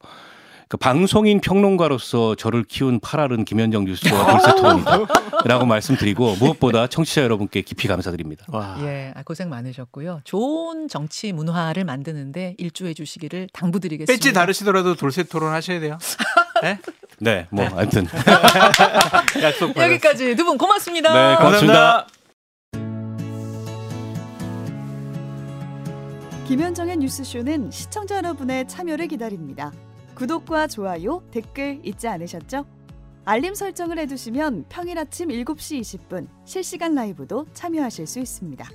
그 0.70 0.78
방송인 0.78 1.42
평론가로서 1.42 2.36
저를 2.36 2.64
키운 2.64 3.02
팔알은 3.02 3.44
김현정 3.44 3.84
뉴스와 3.84 4.32
돌세토론이다라고 4.32 5.66
말씀드리고 5.66 6.36
무엇보다 6.36 6.88
청취자 6.88 7.24
여러분께 7.24 7.64
깊이 7.64 7.90
감사드립니다. 7.90 8.46
와. 8.48 8.78
예, 8.82 9.12
아, 9.14 9.24
고생 9.24 9.50
많으셨고요. 9.50 10.22
좋은 10.24 10.88
정치 10.88 11.34
문화를 11.34 11.84
만드는데 11.84 12.56
일조해 12.60 12.94
주시기를 12.94 13.50
당부드리겠습니다. 13.52 14.14
배지 14.14 14.32
다르시더라도 14.32 14.96
돌쇠 14.96 15.24
토론 15.24 15.52
하셔야 15.52 15.82
돼요. 15.82 15.98
네? 16.62 16.80
네, 17.20 17.48
뭐 17.50 17.66
하여튼 17.66 18.06
약속 19.42 19.74
받았습니다. 19.74 19.84
여기까지 19.84 20.36
두 20.36 20.46
분 20.46 20.58
고맙습니다. 20.58 21.14
네, 21.32 21.36
고맙습니다. 21.38 22.08
김현정의 26.48 26.98
뉴스쇼는 26.98 27.70
시청자 27.72 28.18
여러분의 28.18 28.68
참여를 28.68 29.08
기다립니다. 29.08 29.72
구독과 30.16 30.68
좋아요, 30.68 31.22
댓글 31.32 31.80
잊지 31.84 32.08
않으셨죠? 32.08 32.66
알림 33.26 33.54
설정을 33.54 34.00
해두시면 34.00 34.66
평일 34.70 34.98
아침 34.98 35.30
7시 35.30 35.82
20분 35.82 36.28
실시간 36.46 36.96
라이브도 36.96 37.46
참여하실 37.54 38.08
수 38.08 38.20
있습니다. 38.20 38.68